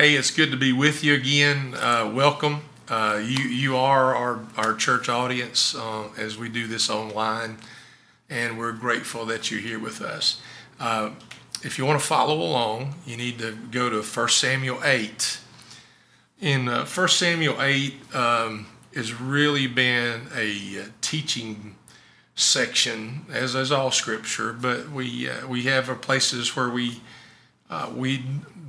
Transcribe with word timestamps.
Hey, 0.00 0.14
it's 0.14 0.30
good 0.30 0.52
to 0.52 0.56
be 0.56 0.72
with 0.72 1.02
you 1.02 1.14
again. 1.14 1.74
Uh, 1.74 2.08
welcome. 2.14 2.60
Uh, 2.88 3.20
you 3.20 3.42
you 3.42 3.76
are 3.76 4.14
our, 4.14 4.38
our 4.56 4.74
church 4.74 5.08
audience 5.08 5.74
uh, 5.74 6.04
as 6.16 6.38
we 6.38 6.48
do 6.48 6.68
this 6.68 6.88
online, 6.88 7.56
and 8.30 8.56
we're 8.56 8.70
grateful 8.70 9.26
that 9.26 9.50
you're 9.50 9.58
here 9.58 9.80
with 9.80 10.00
us. 10.00 10.40
Uh, 10.78 11.10
if 11.64 11.78
you 11.78 11.84
want 11.84 12.00
to 12.00 12.06
follow 12.06 12.40
along, 12.40 12.94
you 13.06 13.16
need 13.16 13.40
to 13.40 13.58
go 13.72 13.90
to 13.90 14.00
1 14.00 14.28
Samuel 14.28 14.78
8. 14.84 15.40
In 16.42 16.68
uh, 16.68 16.86
1 16.86 17.08
Samuel 17.08 17.60
8 17.60 18.14
um, 18.14 18.68
has 18.94 19.20
really 19.20 19.66
been 19.66 20.28
a 20.32 20.78
uh, 20.78 20.84
teaching 21.00 21.74
section, 22.36 23.26
as 23.32 23.56
is 23.56 23.72
all 23.72 23.90
Scripture, 23.90 24.52
but 24.52 24.92
we 24.92 25.28
uh, 25.28 25.48
we 25.48 25.64
have 25.64 25.86
places 26.00 26.54
where 26.54 26.70
we 26.70 27.00
uh, 27.70 27.90
we 27.94 28.22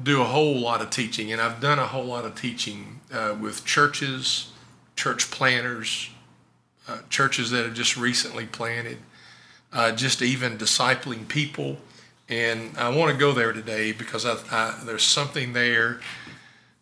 do 0.03 0.21
a 0.21 0.26
whole 0.26 0.59
lot 0.59 0.81
of 0.81 0.89
teaching, 0.89 1.31
and 1.31 1.41
I've 1.41 1.59
done 1.59 1.80
a 1.80 1.88
whole 1.88 2.05
lot 2.05 2.26
of 2.26 2.35
teaching 2.35 2.99
uh, 3.13 3.35
with 3.40 3.66
churches, 3.66 4.52
church 4.95 5.31
planters, 5.31 6.09
uh, 6.88 6.99
churches 7.09 7.52
that 7.52 7.66
have 7.66 7.73
just 7.73 7.98
recently 7.98 8.45
planted, 8.45 8.98
uh, 9.71 9.91
just 9.91 10.21
even 10.21 10.57
discipling 10.57 11.27
people. 11.27 11.77
And 12.27 12.77
I 12.77 12.90
want 12.90 13.12
to 13.12 13.17
go 13.17 13.31
there 13.31 13.54
today 13.54 13.91
because 13.91 14.26
I, 14.26 14.38
I, 14.52 14.80
there's 14.84 15.04
something 15.04 15.54
there 15.54 15.99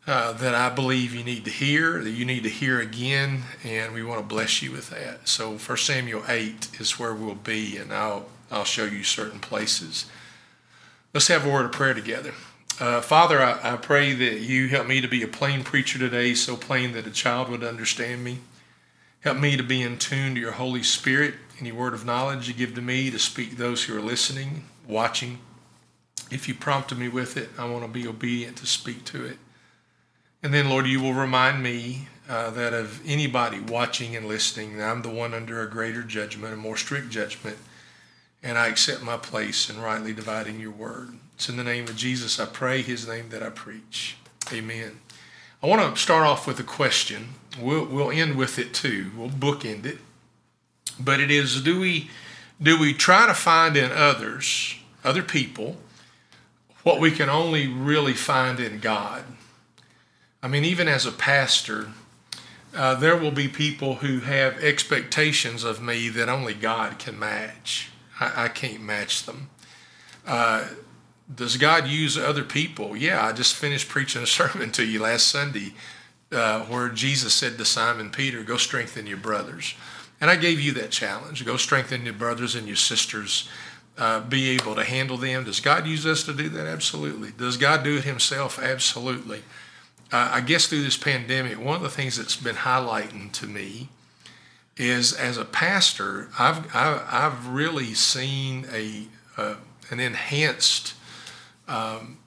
uh, 0.06 0.32
that 0.34 0.56
I 0.56 0.70
believe 0.70 1.14
you 1.14 1.24
need 1.24 1.44
to 1.46 1.52
hear, 1.52 2.02
that 2.02 2.12
you 2.12 2.26
need 2.26 2.44
to 2.44 2.50
hear 2.50 2.80
again, 2.80 3.44
and 3.64 3.94
we 3.94 4.04
want 4.04 4.22
to 4.22 4.26
bless 4.26 4.62
you 4.62 4.72
with 4.72 4.90
that. 4.90 5.28
So 5.28 5.58
1 5.58 5.78
Samuel 5.78 6.24
8 6.28 6.80
is 6.80 6.98
where 6.98 7.14
we'll 7.14 7.36
be, 7.36 7.78
and 7.78 7.94
I'll, 7.94 8.28
I'll 8.50 8.64
show 8.64 8.86
you 8.86 9.04
certain 9.04 9.40
places. 9.40 10.06
Let's 11.18 11.30
have 11.30 11.48
a 11.48 11.50
word 11.50 11.66
of 11.66 11.72
prayer 11.72 11.96
together. 11.96 12.32
Uh, 12.80 13.02
Father, 13.02 13.42
I, 13.42 13.74
I 13.74 13.78
pray 13.78 14.14
that 14.14 14.42
you 14.42 14.68
help 14.68 14.86
me 14.86 15.02
to 15.02 15.08
be 15.08 15.24
a 15.24 15.28
plain 15.28 15.64
preacher 15.64 15.98
today, 15.98 16.36
so 16.36 16.56
plain 16.56 16.92
that 16.92 17.08
a 17.08 17.10
child 17.10 17.50
would 17.50 17.64
understand 17.64 18.24
me. 18.24 18.38
Help 19.22 19.40
me 19.40 19.58
to 19.58 19.64
be 19.64 19.82
in 19.82 19.98
tune 19.98 20.36
to 20.36 20.40
your 20.40 20.52
Holy 20.52 20.84
Spirit. 20.84 21.34
Any 21.60 21.72
word 21.72 21.96
of 21.96 22.06
knowledge 22.06 22.48
you 22.48 22.54
give 22.54 22.76
to 22.76 22.84
me 22.84 23.10
to 23.10 23.18
speak 23.18 23.50
to 23.50 23.56
those 23.56 23.86
who 23.86 23.98
are 23.98 24.00
listening, 24.00 24.66
watching. 24.88 25.40
If 26.30 26.48
you 26.48 26.54
prompted 26.54 27.00
me 27.00 27.10
with 27.10 27.36
it, 27.36 27.50
I 27.58 27.68
want 27.68 27.84
to 27.84 27.90
be 27.90 28.08
obedient 28.08 28.56
to 28.58 28.68
speak 28.68 29.04
to 29.06 29.26
it. 29.26 29.40
And 30.44 30.54
then, 30.54 30.70
Lord, 30.70 30.86
you 30.86 31.02
will 31.02 31.16
remind 31.16 31.64
me 31.64 32.10
uh, 32.30 32.52
that 32.52 32.76
of 32.76 33.02
anybody 33.08 33.60
watching 33.60 34.16
and 34.16 34.28
listening, 34.28 34.84
I'm 34.84 35.02
the 35.02 35.10
one 35.10 35.34
under 35.34 35.64
a 35.64 35.68
greater 35.68 36.04
judgment, 36.04 36.54
a 36.54 36.58
more 36.58 36.78
strict 36.78 37.10
judgment, 37.10 37.58
and 38.48 38.58
I 38.58 38.68
accept 38.68 39.04
my 39.04 39.18
place 39.18 39.70
in 39.70 39.82
rightly 39.82 40.14
dividing 40.14 40.62
your 40.62 40.72
word. 40.72 41.10
It's 41.36 41.50
in 41.50 41.58
the 41.58 41.66
name 41.66 41.84
of 41.84 41.98
Jesus 41.98 42.40
I 42.40 42.46
pray, 42.46 42.82
his 42.82 43.06
name 43.06 43.28
that 43.30 43.44
I 43.44 43.50
preach. 43.50 44.16
Amen. 44.54 45.02
I 45.62 45.68
want 45.68 45.94
to 45.94 46.02
start 46.02 46.26
off 46.26 46.48
with 46.48 46.58
a 46.58 46.64
question. 46.64 47.34
We'll, 47.60 47.84
we'll 47.84 48.10
end 48.10 48.38
with 48.38 48.58
it 48.58 48.74
too. 48.74 49.12
We'll 49.18 49.28
bookend 49.28 49.86
it. 49.86 49.98
But 50.98 51.20
it 51.20 51.30
is 51.30 51.62
do 51.62 51.78
we 51.78 52.10
do 52.62 52.80
we 52.80 52.94
try 52.94 53.28
to 53.28 53.34
find 53.34 53.76
in 53.76 53.92
others, 53.92 54.76
other 55.04 55.22
people, 55.22 55.76
what 56.84 57.02
we 57.02 57.12
can 57.12 57.30
only 57.30 57.68
really 57.68 58.14
find 58.14 58.62
in 58.62 58.80
God? 58.80 59.26
I 60.42 60.48
mean, 60.48 60.64
even 60.64 60.88
as 60.88 61.06
a 61.06 61.12
pastor, 61.12 61.90
uh, 62.74 62.96
there 62.96 63.18
will 63.18 63.32
be 63.32 63.50
people 63.50 63.96
who 63.96 64.22
have 64.22 64.64
expectations 64.64 65.66
of 65.66 65.82
me 65.82 66.08
that 66.10 66.30
only 66.30 66.54
God 66.54 66.98
can 66.98 67.20
match. 67.20 67.92
I, 68.20 68.46
I 68.46 68.48
can't 68.48 68.82
match 68.82 69.26
them. 69.26 69.50
Uh, 70.26 70.66
does 71.34 71.58
God 71.58 71.88
use 71.88 72.18
other 72.18 72.44
people? 72.44 72.96
Yeah, 72.96 73.26
I 73.26 73.34
just 73.34 73.56
finished 73.56 73.90
preaching 73.90 74.24
a 74.24 74.28
sermon 74.28 74.72
to 74.74 74.86
you 74.86 75.02
last 75.02 75.28
Sunday 75.28 75.74
uh, 76.32 76.62
where 76.66 76.90
Jesus 76.90 77.34
said 77.34 77.58
to 77.58 77.66
Simon 77.66 78.10
Peter, 78.10 78.44
Go 78.44 78.58
strengthen 78.58 79.08
your 79.08 79.18
brothers. 79.18 79.76
And 80.20 80.32
I 80.32 80.36
gave 80.36 80.60
you 80.60 80.72
that 80.74 80.90
challenge 80.90 81.46
go 81.46 81.58
strengthen 81.58 82.04
your 82.04 82.14
brothers 82.14 82.56
and 82.56 82.68
your 82.68 82.76
sisters, 82.76 83.48
uh, 83.98 84.20
be 84.22 84.50
able 84.50 84.76
to 84.76 84.84
handle 84.84 85.18
them. 85.18 85.44
Does 85.44 85.60
God 85.60 85.86
use 85.86 86.06
us 86.06 86.24
to 86.24 86.34
do 86.34 86.50
that? 86.50 86.66
Absolutely. 86.66 87.32
Does 87.32 87.58
God 87.58 87.84
do 87.84 87.98
it 87.98 88.04
Himself? 88.04 88.60
Absolutely. 88.60 89.44
Uh, 90.12 90.32
I 90.34 90.42
guess 90.42 90.68
through 90.68 90.84
this 90.84 90.98
pandemic, 90.98 91.60
one 91.60 91.76
of 91.76 91.82
the 91.82 91.90
things 91.90 92.18
that's 92.18 92.36
been 92.36 92.56
highlighting 92.56 93.32
to 93.34 93.46
me 93.46 93.90
is 94.78 95.14
as 95.14 95.38
a 95.38 95.46
pastor, 95.46 96.30
I've, 96.38 96.74
I've, 96.76 97.02
I've 97.10 97.48
really 97.48 97.94
seen 97.94 98.68
a, 98.72 99.08
uh, 99.36 99.56
an 99.90 100.00
enhanced 100.00 100.94
um, 101.68 102.20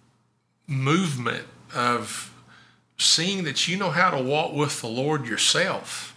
movement 0.67 1.47
of 1.75 2.35
seeing 2.99 3.45
that 3.45 3.69
you 3.69 3.77
know 3.77 3.91
how 3.91 4.11
to 4.11 4.23
walk 4.23 4.53
with 4.53 4.81
the 4.81 4.89
Lord 4.89 5.27
yourself. 5.27 6.17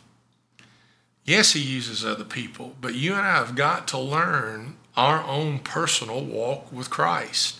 Yes, 1.23 1.53
He 1.53 1.61
uses 1.61 2.03
other 2.03 2.25
people, 2.25 2.75
but 2.81 2.95
you 2.95 3.13
and 3.13 3.21
I 3.21 3.37
have 3.37 3.55
got 3.55 3.87
to 3.89 3.97
learn 3.97 4.75
our 4.97 5.23
own 5.23 5.59
personal 5.59 6.23
walk 6.23 6.71
with 6.71 6.89
Christ 6.89 7.59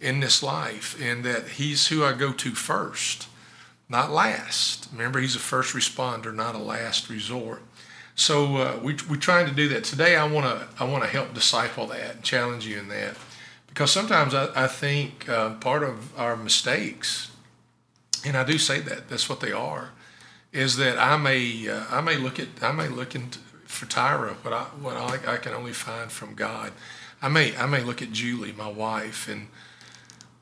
in 0.00 0.20
this 0.20 0.42
life, 0.42 1.00
and 1.00 1.24
that 1.24 1.50
He's 1.50 1.86
who 1.86 2.04
I 2.04 2.12
go 2.12 2.32
to 2.32 2.50
first, 2.54 3.28
not 3.88 4.10
last. 4.10 4.88
Remember, 4.92 5.20
He's 5.20 5.36
a 5.36 5.40
first 5.40 5.74
responder, 5.74 6.34
not 6.34 6.54
a 6.54 6.58
last 6.58 7.08
resort. 7.08 7.62
So 8.16 8.56
uh, 8.56 8.80
we, 8.82 8.96
we're 9.08 9.16
trying 9.16 9.46
to 9.46 9.52
do 9.52 9.68
that 9.68 9.84
today. 9.84 10.16
I 10.16 10.26
want 10.26 10.46
to 10.46 10.68
I 10.78 10.84
want 10.84 11.02
to 11.02 11.10
help 11.10 11.34
disciple 11.34 11.86
that, 11.88 12.22
challenge 12.22 12.66
you 12.66 12.78
in 12.78 12.88
that. 12.88 13.16
Because 13.66 13.90
sometimes 13.90 14.34
I, 14.34 14.48
I 14.54 14.68
think 14.68 15.28
uh, 15.28 15.54
part 15.54 15.82
of 15.82 16.16
our 16.18 16.36
mistakes, 16.36 17.32
and 18.24 18.36
I 18.36 18.44
do 18.44 18.56
say 18.56 18.78
that, 18.80 19.08
that's 19.08 19.28
what 19.28 19.40
they 19.40 19.50
are, 19.50 19.90
is 20.52 20.76
that 20.76 20.96
I 20.96 21.16
may 21.16 21.68
uh, 21.68 21.84
I 21.90 22.00
may 22.00 22.16
look 22.16 22.38
at 22.38 22.48
I 22.62 22.70
may 22.70 22.88
look 22.88 23.14
into 23.16 23.40
for 23.66 23.86
Tyra 23.86 24.34
what 24.44 24.52
I 24.52 24.62
what 24.80 24.96
I, 24.96 25.34
I, 25.34 25.36
can 25.38 25.52
only 25.52 25.72
find 25.72 26.10
from 26.10 26.34
God. 26.34 26.72
I 27.20 27.28
may 27.28 27.56
I 27.56 27.66
may 27.66 27.82
look 27.82 28.00
at 28.00 28.12
Julie, 28.12 28.52
my 28.52 28.68
wife, 28.68 29.28
and 29.28 29.48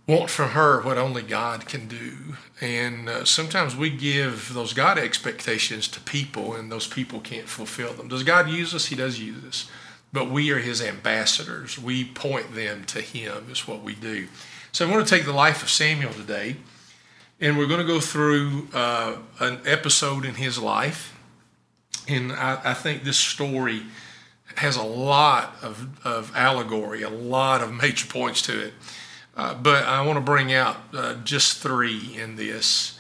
want 0.07 0.31
from 0.31 0.51
her 0.51 0.83
what 0.83 0.99
only 0.99 1.23
God 1.23 1.67
can 1.67 1.89
do. 1.89 2.37
And 2.61 3.09
uh, 3.09 3.25
sometimes 3.25 3.77
we 3.77 3.91
give 3.91 4.53
those 4.55 4.73
God 4.73 4.99
expectations 4.99 5.89
to 5.89 6.01
people, 6.01 6.55
and 6.55 6.71
those 6.71 6.87
people 6.87 7.21
can't 7.21 7.49
fulfill 7.49 7.93
them. 7.93 8.09
Does 8.09 8.23
God 8.23 8.49
use 8.49 8.75
us? 8.75 8.87
He 8.87 8.97
does 8.97 9.21
use 9.21 9.45
us 9.45 9.71
but 10.13 10.31
we 10.31 10.51
are 10.51 10.59
his 10.59 10.83
ambassadors. 10.83 11.79
We 11.79 12.05
point 12.05 12.55
them 12.55 12.85
to 12.85 13.01
him, 13.01 13.49
is 13.51 13.67
what 13.67 13.83
we 13.83 13.95
do. 13.95 14.29
So 14.71 14.87
I 14.87 14.91
want 14.91 15.07
to 15.07 15.15
take 15.15 15.25
the 15.25 15.33
life 15.33 15.63
of 15.63 15.71
Samuel 15.71 16.13
today, 16.13 16.57
and 17.41 17.57
we're 17.57 17.67
going 17.67 17.81
to 17.81 17.87
go 17.87 18.01
through 18.01 18.69
uh, 18.75 19.17
an 19.41 19.61
episode 19.65 20.25
in 20.25 20.35
his 20.35 20.59
life. 20.59 21.19
And 22.09 22.33
I, 22.33 22.61
I, 22.65 22.75
think 22.75 23.05
this 23.05 23.17
story 23.17 23.83
has 24.57 24.77
a 24.77 24.83
lot 24.83 25.57
of, 25.63 26.05
of 26.05 26.35
allegory, 26.35 27.03
a 27.03 27.09
lot 27.09 27.63
of 27.63 27.73
major 27.73 28.07
points 28.07 28.43
to 28.43 28.67
it. 28.67 28.75
Uh, 29.37 29.55
but 29.55 29.85
I 29.85 30.05
want 30.05 30.17
to 30.19 30.21
bring 30.21 30.53
out 30.53 30.77
uh, 30.93 31.15
just 31.25 31.59
three 31.59 32.17
in 32.17 32.37
this. 32.37 32.99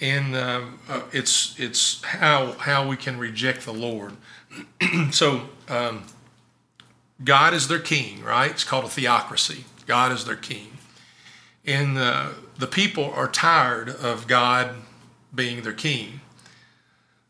And 0.00 0.34
um, 0.34 0.78
uh, 0.88 1.02
it's, 1.12 1.58
it's 1.58 2.02
how, 2.02 2.52
how 2.52 2.88
we 2.88 2.96
can 2.96 3.18
reject 3.18 3.64
the 3.64 3.72
Lord. 3.72 4.14
so, 5.10 5.48
um, 5.68 6.04
God 7.22 7.52
is 7.52 7.68
their 7.68 7.78
king, 7.78 8.22
right? 8.22 8.50
It's 8.50 8.64
called 8.64 8.84
a 8.84 8.88
theocracy. 8.88 9.64
God 9.86 10.12
is 10.12 10.24
their 10.24 10.36
king. 10.36 10.78
And 11.66 11.98
uh, 11.98 12.30
the 12.58 12.66
people 12.66 13.12
are 13.12 13.28
tired 13.28 13.90
of 13.90 14.26
God 14.26 14.74
being 15.34 15.62
their 15.62 15.74
king. 15.74 16.20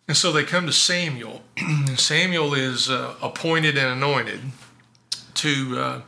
And 0.06 0.16
so 0.16 0.32
they 0.32 0.44
come 0.44 0.66
to 0.66 0.72
Samuel. 0.72 1.42
and 1.56 1.98
Samuel 2.00 2.54
is 2.54 2.88
uh, 2.88 3.14
appointed 3.20 3.76
and 3.76 3.88
anointed 3.88 4.40
to 5.34 5.78
uh, 5.78 6.00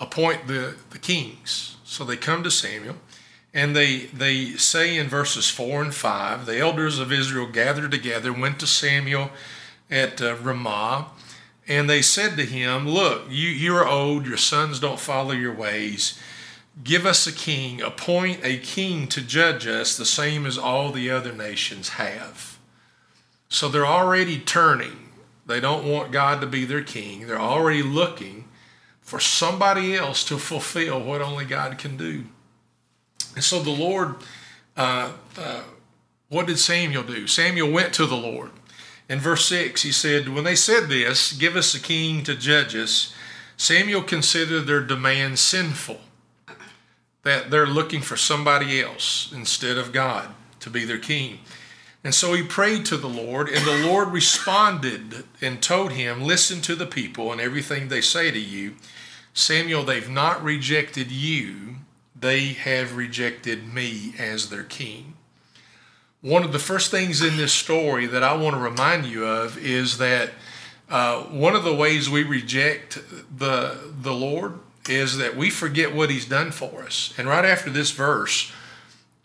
appoint 0.00 0.46
the, 0.46 0.76
the 0.90 0.98
kings. 0.98 1.73
So 1.94 2.04
they 2.04 2.16
come 2.16 2.42
to 2.42 2.50
Samuel. 2.50 2.96
And 3.54 3.76
they, 3.76 4.06
they 4.06 4.46
say 4.56 4.96
in 4.96 5.06
verses 5.06 5.48
4 5.48 5.80
and 5.80 5.94
5 5.94 6.44
the 6.44 6.58
elders 6.58 6.98
of 6.98 7.12
Israel 7.12 7.46
gathered 7.46 7.92
together, 7.92 8.32
went 8.32 8.58
to 8.60 8.66
Samuel 8.66 9.30
at 9.88 10.20
uh, 10.20 10.34
Ramah 10.34 11.06
and 11.68 11.88
they 11.88 12.02
said 12.02 12.36
to 12.36 12.44
him, 12.44 12.88
Look, 12.88 13.26
you, 13.30 13.48
you 13.48 13.76
are 13.76 13.86
old, 13.86 14.26
your 14.26 14.36
sons 14.36 14.80
don't 14.80 14.98
follow 14.98 15.30
your 15.30 15.54
ways. 15.54 16.18
Give 16.82 17.06
us 17.06 17.28
a 17.28 17.32
king, 17.32 17.80
appoint 17.80 18.40
a 18.42 18.58
king 18.58 19.06
to 19.08 19.20
judge 19.20 19.64
us, 19.66 19.96
the 19.96 20.04
same 20.04 20.46
as 20.46 20.58
all 20.58 20.90
the 20.90 21.08
other 21.10 21.32
nations 21.32 21.90
have. 21.90 22.58
So 23.48 23.68
they're 23.68 23.86
already 23.86 24.40
turning. 24.40 25.10
They 25.46 25.60
don't 25.60 25.88
want 25.88 26.10
God 26.10 26.40
to 26.40 26.46
be 26.48 26.64
their 26.64 26.82
king. 26.82 27.28
They're 27.28 27.40
already 27.40 27.84
looking 27.84 28.48
for 29.04 29.20
somebody 29.20 29.94
else 29.94 30.24
to 30.24 30.38
fulfill 30.38 31.00
what 31.00 31.22
only 31.22 31.44
God 31.44 31.78
can 31.78 31.96
do. 31.96 32.24
And 33.34 33.44
so 33.44 33.60
the 33.62 33.70
Lord, 33.70 34.16
uh, 34.76 35.12
uh, 35.38 35.62
what 36.28 36.46
did 36.46 36.58
Samuel 36.58 37.04
do? 37.04 37.26
Samuel 37.26 37.70
went 37.70 37.92
to 37.94 38.06
the 38.06 38.16
Lord. 38.16 38.50
In 39.08 39.20
verse 39.20 39.44
6, 39.46 39.82
he 39.82 39.92
said, 39.92 40.28
When 40.28 40.44
they 40.44 40.56
said 40.56 40.88
this, 40.88 41.32
give 41.32 41.54
us 41.54 41.74
a 41.74 41.80
king 41.80 42.24
to 42.24 42.34
judge 42.34 42.74
us, 42.74 43.14
Samuel 43.56 44.02
considered 44.02 44.62
their 44.62 44.80
demand 44.80 45.38
sinful. 45.38 46.00
that 47.22 47.50
they're 47.50 47.66
looking 47.66 48.02
for 48.02 48.16
somebody 48.16 48.82
else 48.82 49.32
instead 49.34 49.78
of 49.78 49.92
God 49.92 50.34
to 50.60 50.68
be 50.68 50.84
their 50.84 50.98
king. 50.98 51.38
And 52.02 52.14
so 52.14 52.34
he 52.34 52.42
prayed 52.42 52.84
to 52.86 52.98
the 52.98 53.08
Lord, 53.08 53.48
and 53.48 53.66
the 53.66 53.86
Lord 53.86 54.08
responded 54.08 55.24
and 55.40 55.62
told 55.62 55.92
him, 55.92 56.22
Listen 56.22 56.60
to 56.62 56.74
the 56.74 56.84
people 56.84 57.32
and 57.32 57.40
everything 57.40 57.88
they 57.88 58.02
say 58.02 58.30
to 58.30 58.38
you. 58.38 58.74
Samuel, 59.34 59.82
they've 59.82 60.08
not 60.08 60.42
rejected 60.42 61.10
you, 61.10 61.76
they 62.18 62.54
have 62.54 62.96
rejected 62.96 63.74
me 63.74 64.14
as 64.18 64.48
their 64.48 64.62
king. 64.62 65.14
One 66.22 66.44
of 66.44 66.52
the 66.52 66.58
first 66.58 66.90
things 66.90 67.20
in 67.20 67.36
this 67.36 67.52
story 67.52 68.06
that 68.06 68.22
I 68.22 68.34
want 68.34 68.56
to 68.56 68.62
remind 68.62 69.04
you 69.04 69.26
of 69.26 69.58
is 69.58 69.98
that 69.98 70.30
uh, 70.88 71.24
one 71.24 71.54
of 71.54 71.64
the 71.64 71.74
ways 71.74 72.08
we 72.08 72.22
reject 72.22 72.98
the, 73.36 73.92
the 74.00 74.14
Lord 74.14 74.58
is 74.88 75.18
that 75.18 75.36
we 75.36 75.50
forget 75.50 75.94
what 75.94 76.10
he's 76.10 76.26
done 76.26 76.50
for 76.50 76.82
us. 76.82 77.12
And 77.18 77.28
right 77.28 77.44
after 77.44 77.70
this 77.70 77.90
verse, 77.90 78.52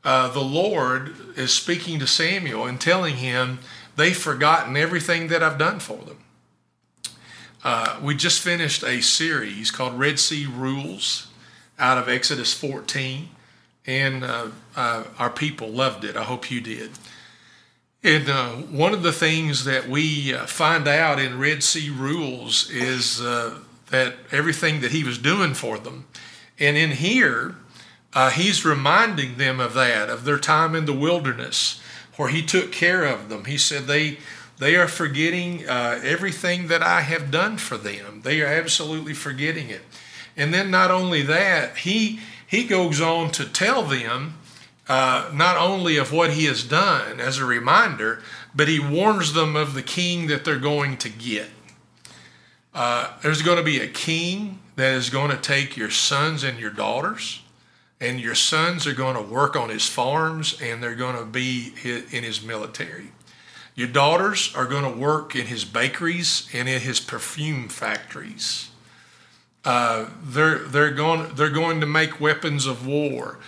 uh, 0.03 0.29
the 0.29 0.41
Lord 0.41 1.15
is 1.38 1.53
speaking 1.53 2.00
to 2.00 2.07
Samuel 2.07 2.65
and 2.65 2.81
telling 2.81 3.17
him 3.17 3.59
they've 3.95 4.17
forgotten 4.17 4.75
everything 4.75 5.27
that 5.27 5.44
I've 5.44 5.57
done 5.57 5.79
for 5.79 5.97
them. 5.97 6.17
Uh, 7.61 8.00
we 8.01 8.15
just 8.15 8.39
finished 8.39 8.83
a 8.83 9.01
series 9.01 9.69
called 9.69 10.00
Red 10.00 10.17
Sea 10.17 10.45
Rules 10.45 11.27
out 11.77 11.97
of 11.97 12.07
Exodus 12.07 12.53
14, 12.53 13.27
and 13.85 14.23
uh, 14.23 14.47
uh 14.77 15.03
our 15.17 15.29
people 15.29 15.67
loved 15.67 16.06
it. 16.06 16.15
I 16.15 16.23
hope 16.23 16.50
you 16.50 16.61
did. 16.61 16.91
And 18.01 18.29
uh, 18.29 18.50
one 18.51 18.94
of 18.94 19.03
the 19.03 19.11
things 19.11 19.65
that 19.65 19.89
we 19.89 20.33
uh, 20.33 20.45
find 20.45 20.88
out 20.88 21.19
in 21.19 21.38
Red 21.38 21.61
Sea 21.61 21.89
Rules 21.89 22.69
is 22.69 23.19
that 23.19 24.13
everything 24.31 24.79
that 24.79 24.91
he 24.91 25.03
was 25.03 25.17
doing 25.17 25.53
for 25.53 25.77
them. 25.77 26.06
And 26.59 26.77
in 26.77 26.91
here, 26.91 27.56
he's 28.33 28.63
reminding 28.63 29.35
them 29.35 29.59
of 29.59 29.73
that, 29.73 30.09
of 30.09 30.23
their 30.23 30.39
time 30.39 30.75
in 30.75 30.85
the 30.85 30.94
wilderness, 30.94 31.81
where 32.15 32.29
he 32.29 32.41
took 32.41 32.71
care 32.71 33.03
of 33.03 33.27
them. 33.27 33.45
He 33.45 33.57
said 33.57 33.83
they 33.83 34.19
they 34.59 34.75
are 34.75 34.88
forgetting 34.88 35.67
uh, 35.67 36.00
everything 36.03 36.67
that 36.67 36.83
I 36.83 37.01
have 37.01 37.31
done 37.31 37.57
for 37.57 37.77
them. 37.77 38.21
They 38.23 38.41
are 38.41 38.47
absolutely 38.47 39.13
forgetting 39.13 39.69
it. 39.69 39.81
And 40.38 40.53
then 40.53 40.69
not 40.69 40.91
only 40.91 41.21
that, 41.23 41.77
he 41.77 42.19
he 42.45 42.65
goes 42.65 43.00
on 43.00 43.31
to 43.31 43.45
tell 43.45 43.83
them 43.83 44.35
uh, 44.88 45.29
not 45.33 45.56
only 45.57 45.97
of 45.97 46.11
what 46.11 46.31
he 46.31 46.45
has 46.45 46.63
done 46.63 47.19
as 47.19 47.38
a 47.38 47.45
reminder, 47.45 48.21
but 48.56 48.67
he 48.67 48.79
warns 48.79 49.33
them 49.33 49.56
of 49.56 49.75
the 49.75 49.83
king 49.83 50.27
that 50.27 50.44
they're 50.44 50.59
going 50.59 50.97
to 50.97 51.09
get. 51.09 51.50
Uh, 52.73 53.13
there's 53.21 53.41
going 53.41 53.57
to 53.57 53.63
be 53.63 53.79
a 53.79 53.88
king 53.88 54.59
that 54.75 54.94
is 54.94 55.09
going 55.09 55.29
to 55.29 55.38
take 55.38 55.77
your 55.77 55.91
sons 55.91 56.44
and 56.44 56.59
your 56.59 56.71
daughters 56.71 57.41
and 58.01 58.19
your 58.19 58.35
sons 58.35 58.88
are 58.88 58.94
going 58.94 59.15
to 59.15 59.21
work 59.21 59.56
on 59.56 59.69
his 59.69 59.85
farms 59.85 60.59
and 60.61 60.81
they're 60.81 60.95
going 60.95 61.17
to 61.17 61.25
be 61.25 61.73
in 61.83 62.23
his 62.23 62.41
military. 62.41 63.11
Your 63.79 63.87
daughters 63.87 64.53
are 64.57 64.65
going 64.65 64.83
to 64.83 64.99
work 64.99 65.37
in 65.37 65.45
his 65.45 65.63
bakeries 65.63 66.49
and 66.51 66.67
in 66.67 66.81
his 66.81 66.99
perfume 66.99 67.69
factories. 67.69 68.71
Uh, 69.63 70.07
they're, 70.21 70.57
they're, 70.57 70.91
going, 70.91 71.33
they're 71.35 71.49
going 71.49 71.79
to 71.79 71.85
make 71.85 72.19
weapons 72.19 72.65
of 72.65 72.85
war. 72.85 73.39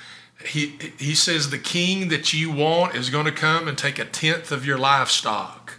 He, 0.46 0.78
he 0.98 1.16
says 1.16 1.50
the 1.50 1.58
king 1.58 2.08
that 2.08 2.32
you 2.32 2.50
want 2.50 2.96
is 2.96 3.10
going 3.10 3.26
to 3.26 3.34
come 3.34 3.68
and 3.68 3.78
take 3.78 4.00
a 4.00 4.06
tenth 4.06 4.54
of 4.54 4.66
your 4.66 4.78
livestock, 4.78 5.74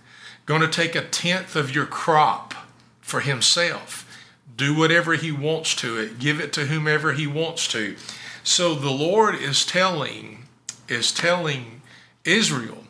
going 0.44 0.60
to 0.60 0.68
take 0.68 0.94
a 0.94 1.08
tenth 1.08 1.56
of 1.56 1.74
your 1.74 1.86
crop 1.86 2.52
for 3.00 3.20
himself. 3.20 4.06
Do 4.54 4.76
whatever 4.76 5.14
he 5.14 5.32
wants 5.32 5.74
to 5.76 5.96
it, 5.96 6.18
give 6.18 6.40
it 6.40 6.52
to 6.52 6.66
whomever 6.66 7.14
he 7.14 7.26
wants 7.26 7.66
to. 7.68 7.96
So 8.44 8.74
the 8.74 8.90
Lord 8.90 9.34
is 9.34 9.64
telling 9.64 10.44
is 10.88 11.10
telling 11.10 11.80
Israel, 12.26 12.81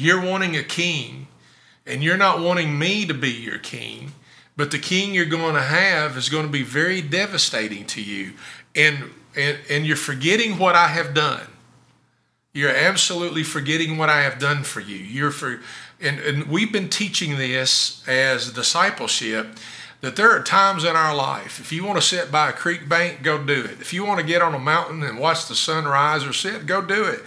you're 0.00 0.20
wanting 0.20 0.56
a 0.56 0.62
king 0.62 1.28
and 1.86 2.02
you're 2.02 2.16
not 2.16 2.40
wanting 2.40 2.78
me 2.78 3.06
to 3.06 3.14
be 3.14 3.30
your 3.30 3.58
king, 3.58 4.12
but 4.56 4.70
the 4.70 4.78
king 4.78 5.14
you're 5.14 5.26
going 5.26 5.54
to 5.54 5.62
have 5.62 6.16
is 6.16 6.28
going 6.28 6.46
to 6.46 6.52
be 6.52 6.62
very 6.62 7.00
devastating 7.00 7.84
to 7.86 8.02
you 8.02 8.32
and 8.74 9.10
and, 9.36 9.58
and 9.68 9.86
you're 9.86 9.96
forgetting 9.96 10.58
what 10.58 10.74
I 10.74 10.88
have 10.88 11.14
done. 11.14 11.46
You're 12.52 12.74
absolutely 12.74 13.44
forgetting 13.44 13.96
what 13.96 14.08
I 14.08 14.22
have 14.22 14.40
done 14.40 14.64
for 14.64 14.80
you. 14.80 14.96
You're 14.96 15.30
for 15.30 15.60
and, 16.00 16.18
and 16.18 16.46
we've 16.48 16.72
been 16.72 16.88
teaching 16.88 17.36
this 17.36 18.06
as 18.08 18.52
discipleship 18.52 19.56
that 20.00 20.16
there 20.16 20.30
are 20.30 20.42
times 20.42 20.84
in 20.84 20.96
our 20.96 21.14
life, 21.14 21.60
if 21.60 21.72
you 21.72 21.84
want 21.84 22.00
to 22.00 22.06
sit 22.06 22.32
by 22.32 22.48
a 22.48 22.52
creek 22.52 22.88
bank, 22.88 23.22
go 23.22 23.42
do 23.42 23.64
it. 23.64 23.80
If 23.80 23.92
you 23.92 24.04
want 24.04 24.18
to 24.18 24.26
get 24.26 24.40
on 24.40 24.54
a 24.54 24.58
mountain 24.58 25.02
and 25.02 25.18
watch 25.18 25.46
the 25.46 25.54
sun 25.54 25.84
rise 25.84 26.24
or 26.24 26.32
sit, 26.32 26.64
go 26.66 26.80
do 26.80 27.04
it. 27.04 27.20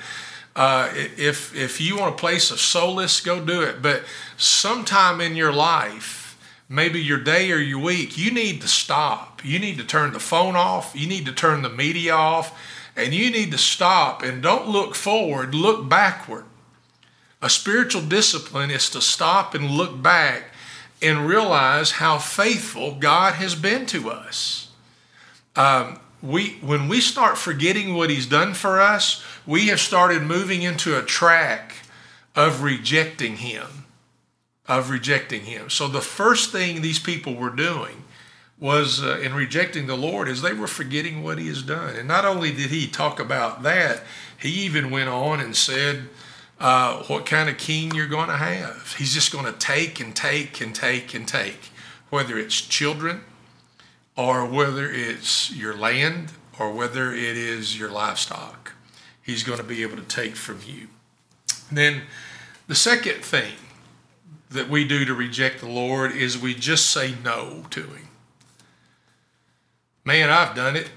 Uh, 0.56 0.92
if, 1.18 1.56
if 1.56 1.82
you 1.82 1.98
want 1.98 2.14
a 2.14 2.18
place 2.18 2.52
of 2.52 2.60
solace, 2.60 3.20
go 3.20 3.44
do 3.44 3.62
it. 3.62 3.82
But 3.82 4.04
sometime 4.38 5.20
in 5.20 5.36
your 5.36 5.52
life, 5.52 6.38
maybe 6.70 7.02
your 7.02 7.20
day 7.20 7.52
or 7.52 7.58
your 7.58 7.80
week, 7.80 8.18
you 8.18 8.32
need 8.32 8.62
to 8.62 8.68
stop. 8.68 9.44
You 9.44 9.60
need 9.60 9.78
to 9.78 9.84
turn 9.84 10.14
the 10.14 10.20
phone 10.20 10.56
off. 10.56 10.94
You 10.96 11.08
need 11.08 11.26
to 11.26 11.34
turn 11.34 11.64
the 11.64 11.70
media 11.70 12.14
off. 12.14 12.60
And 12.96 13.14
you 13.14 13.32
need 13.32 13.52
to 13.52 13.58
stop 13.58 14.22
and 14.22 14.44
don't 14.44 14.68
look 14.68 14.94
forward, 14.94 15.56
look 15.56 15.90
backward. 15.90 16.46
A 17.42 17.50
spiritual 17.50 18.04
discipline 18.04 18.70
is 18.70 18.90
to 18.92 19.02
stop 19.02 19.56
and 19.56 19.72
look 19.72 20.02
back 20.02 20.52
and 21.02 21.28
realize 21.28 21.92
how 21.92 22.18
faithful 22.18 22.96
God 22.96 23.34
has 23.34 23.56
been 23.56 23.86
to 23.88 24.10
us. 24.10 24.70
Um, 25.56 26.00
we, 26.24 26.52
when 26.62 26.88
we 26.88 27.02
start 27.02 27.38
forgetting 27.38 27.94
what 27.94 28.10
He's 28.10 28.26
done 28.26 28.54
for 28.54 28.80
us, 28.80 29.22
we 29.46 29.68
have 29.68 29.82
started 29.82 30.24
moving 30.24 30.62
into 30.62 30.98
a 30.98 31.04
track 31.04 31.76
of 32.34 32.64
rejecting 32.64 33.36
Him. 33.36 33.86
Of 34.66 34.90
rejecting 34.90 35.42
Him. 35.42 35.70
So 35.70 35.90
the 35.90 36.02
first 36.02 36.54
thing 36.54 36.82
these 36.82 36.98
people 37.00 37.36
were 37.36 37.50
doing 37.50 38.06
was 38.58 39.04
uh, 39.04 39.20
in 39.20 39.34
rejecting 39.34 39.88
the 39.88 39.98
Lord 39.98 40.30
is 40.30 40.42
they 40.42 40.54
were 40.54 40.68
forgetting 40.68 41.24
what 41.24 41.40
He 41.40 41.50
has 41.50 41.62
done. 41.62 41.98
And 41.98 42.08
not 42.08 42.24
only 42.24 42.54
did 42.54 42.70
He 42.70 42.88
talk 42.88 43.20
about 43.20 43.64
that, 43.64 44.04
He 44.42 44.50
even 44.64 44.92
went 44.92 45.10
on 45.10 45.42
and 45.42 45.54
said, 45.54 46.08
uh, 46.58 47.04
what 47.04 47.26
kind 47.26 47.50
of 47.50 47.58
king 47.58 47.94
you're 47.94 48.08
going 48.08 48.30
to 48.30 48.38
have. 48.38 48.96
He's 48.98 49.14
just 49.14 49.34
going 49.34 49.46
to 49.46 49.60
take 49.60 50.00
and 50.00 50.16
take 50.16 50.62
and 50.62 50.74
take 50.74 51.14
and 51.14 51.28
take, 51.28 51.72
whether 52.10 52.38
it's 52.38 52.62
children 52.62 53.26
or 54.16 54.46
whether 54.46 54.90
it's 54.90 55.52
your 55.52 55.76
land 55.76 56.34
or 56.60 56.72
whether 56.72 57.12
it 57.12 57.38
is 57.38 57.78
your 57.78 57.90
livestock. 57.90 58.74
He's 59.22 59.44
going 59.44 59.58
to 59.58 59.64
be 59.64 59.82
able 59.82 59.98
to 59.98 60.04
take 60.04 60.36
from 60.36 60.60
you. 60.66 60.88
Then 61.72 62.04
the 62.68 62.76
second 62.76 63.24
thing 63.24 63.54
that 64.50 64.70
we 64.70 64.88
do 64.88 65.06
to 65.06 65.14
reject 65.14 65.60
the 65.60 65.70
Lord 65.70 66.12
is 66.12 66.38
we 66.38 66.54
just 66.54 66.90
say 66.90 67.16
no 67.24 67.66
to 67.72 67.82
Him. 67.82 68.10
Man, 70.06 70.30
I've 70.30 70.56
done 70.56 70.76
it. 70.76 70.90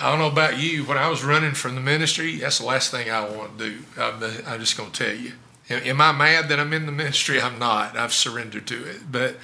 I 0.00 0.10
don't 0.10 0.18
know 0.18 0.28
about 0.28 0.58
you. 0.58 0.84
When 0.84 0.98
I 0.98 1.08
was 1.08 1.24
running 1.24 1.52
from 1.52 1.74
the 1.74 1.80
ministry, 1.80 2.36
that's 2.36 2.58
the 2.58 2.66
last 2.66 2.90
thing 2.90 3.10
I 3.10 3.28
want 3.28 3.58
to 3.58 3.70
do. 3.70 3.78
I'm, 3.96 4.22
I'm 4.46 4.60
just 4.60 4.76
going 4.76 4.90
to 4.90 5.04
tell 5.04 5.14
you. 5.14 5.32
Am 5.70 6.00
I 6.00 6.12
mad 6.12 6.48
that 6.48 6.58
I'm 6.58 6.72
in 6.72 6.86
the 6.86 6.92
ministry? 6.92 7.40
I'm 7.40 7.58
not. 7.58 7.96
I've 7.96 8.12
surrendered 8.12 8.66
to 8.68 8.84
it. 8.88 9.10
But 9.10 9.36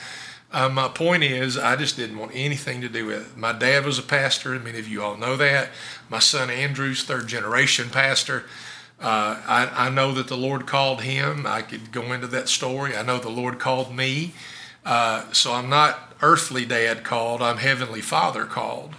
uh, 0.54 0.68
my 0.68 0.88
point 0.88 1.22
is, 1.22 1.58
I 1.58 1.76
just 1.76 1.96
didn't 1.96 2.18
want 2.18 2.32
anything 2.34 2.80
to 2.80 2.88
do 2.88 3.06
with 3.06 3.32
it. 3.32 3.36
My 3.36 3.52
dad 3.52 3.84
was 3.84 3.98
a 3.98 4.02
pastor. 4.02 4.58
Many 4.58 4.78
of 4.78 4.88
you 4.88 5.02
all 5.02 5.16
know 5.16 5.36
that. 5.36 5.70
My 6.08 6.20
son 6.20 6.48
Andrew's 6.48 7.02
third 7.02 7.26
generation 7.26 7.90
pastor. 7.90 8.44
Uh, 9.00 9.42
I, 9.46 9.86
I, 9.86 9.90
know 9.90 10.12
that 10.12 10.28
the 10.28 10.36
Lord 10.36 10.66
called 10.66 11.02
him. 11.02 11.44
I 11.46 11.62
could 11.62 11.90
go 11.92 12.12
into 12.12 12.28
that 12.28 12.48
story. 12.48 12.96
I 12.96 13.02
know 13.02 13.18
the 13.18 13.28
Lord 13.28 13.58
called 13.58 13.94
me. 13.94 14.32
Uh, 14.84 15.30
so 15.32 15.52
I'm 15.52 15.68
not 15.68 16.14
earthly 16.22 16.64
dad 16.64 17.04
called, 17.04 17.42
I'm 17.42 17.58
heavenly 17.58 18.00
father 18.00 18.44
called 18.44 18.94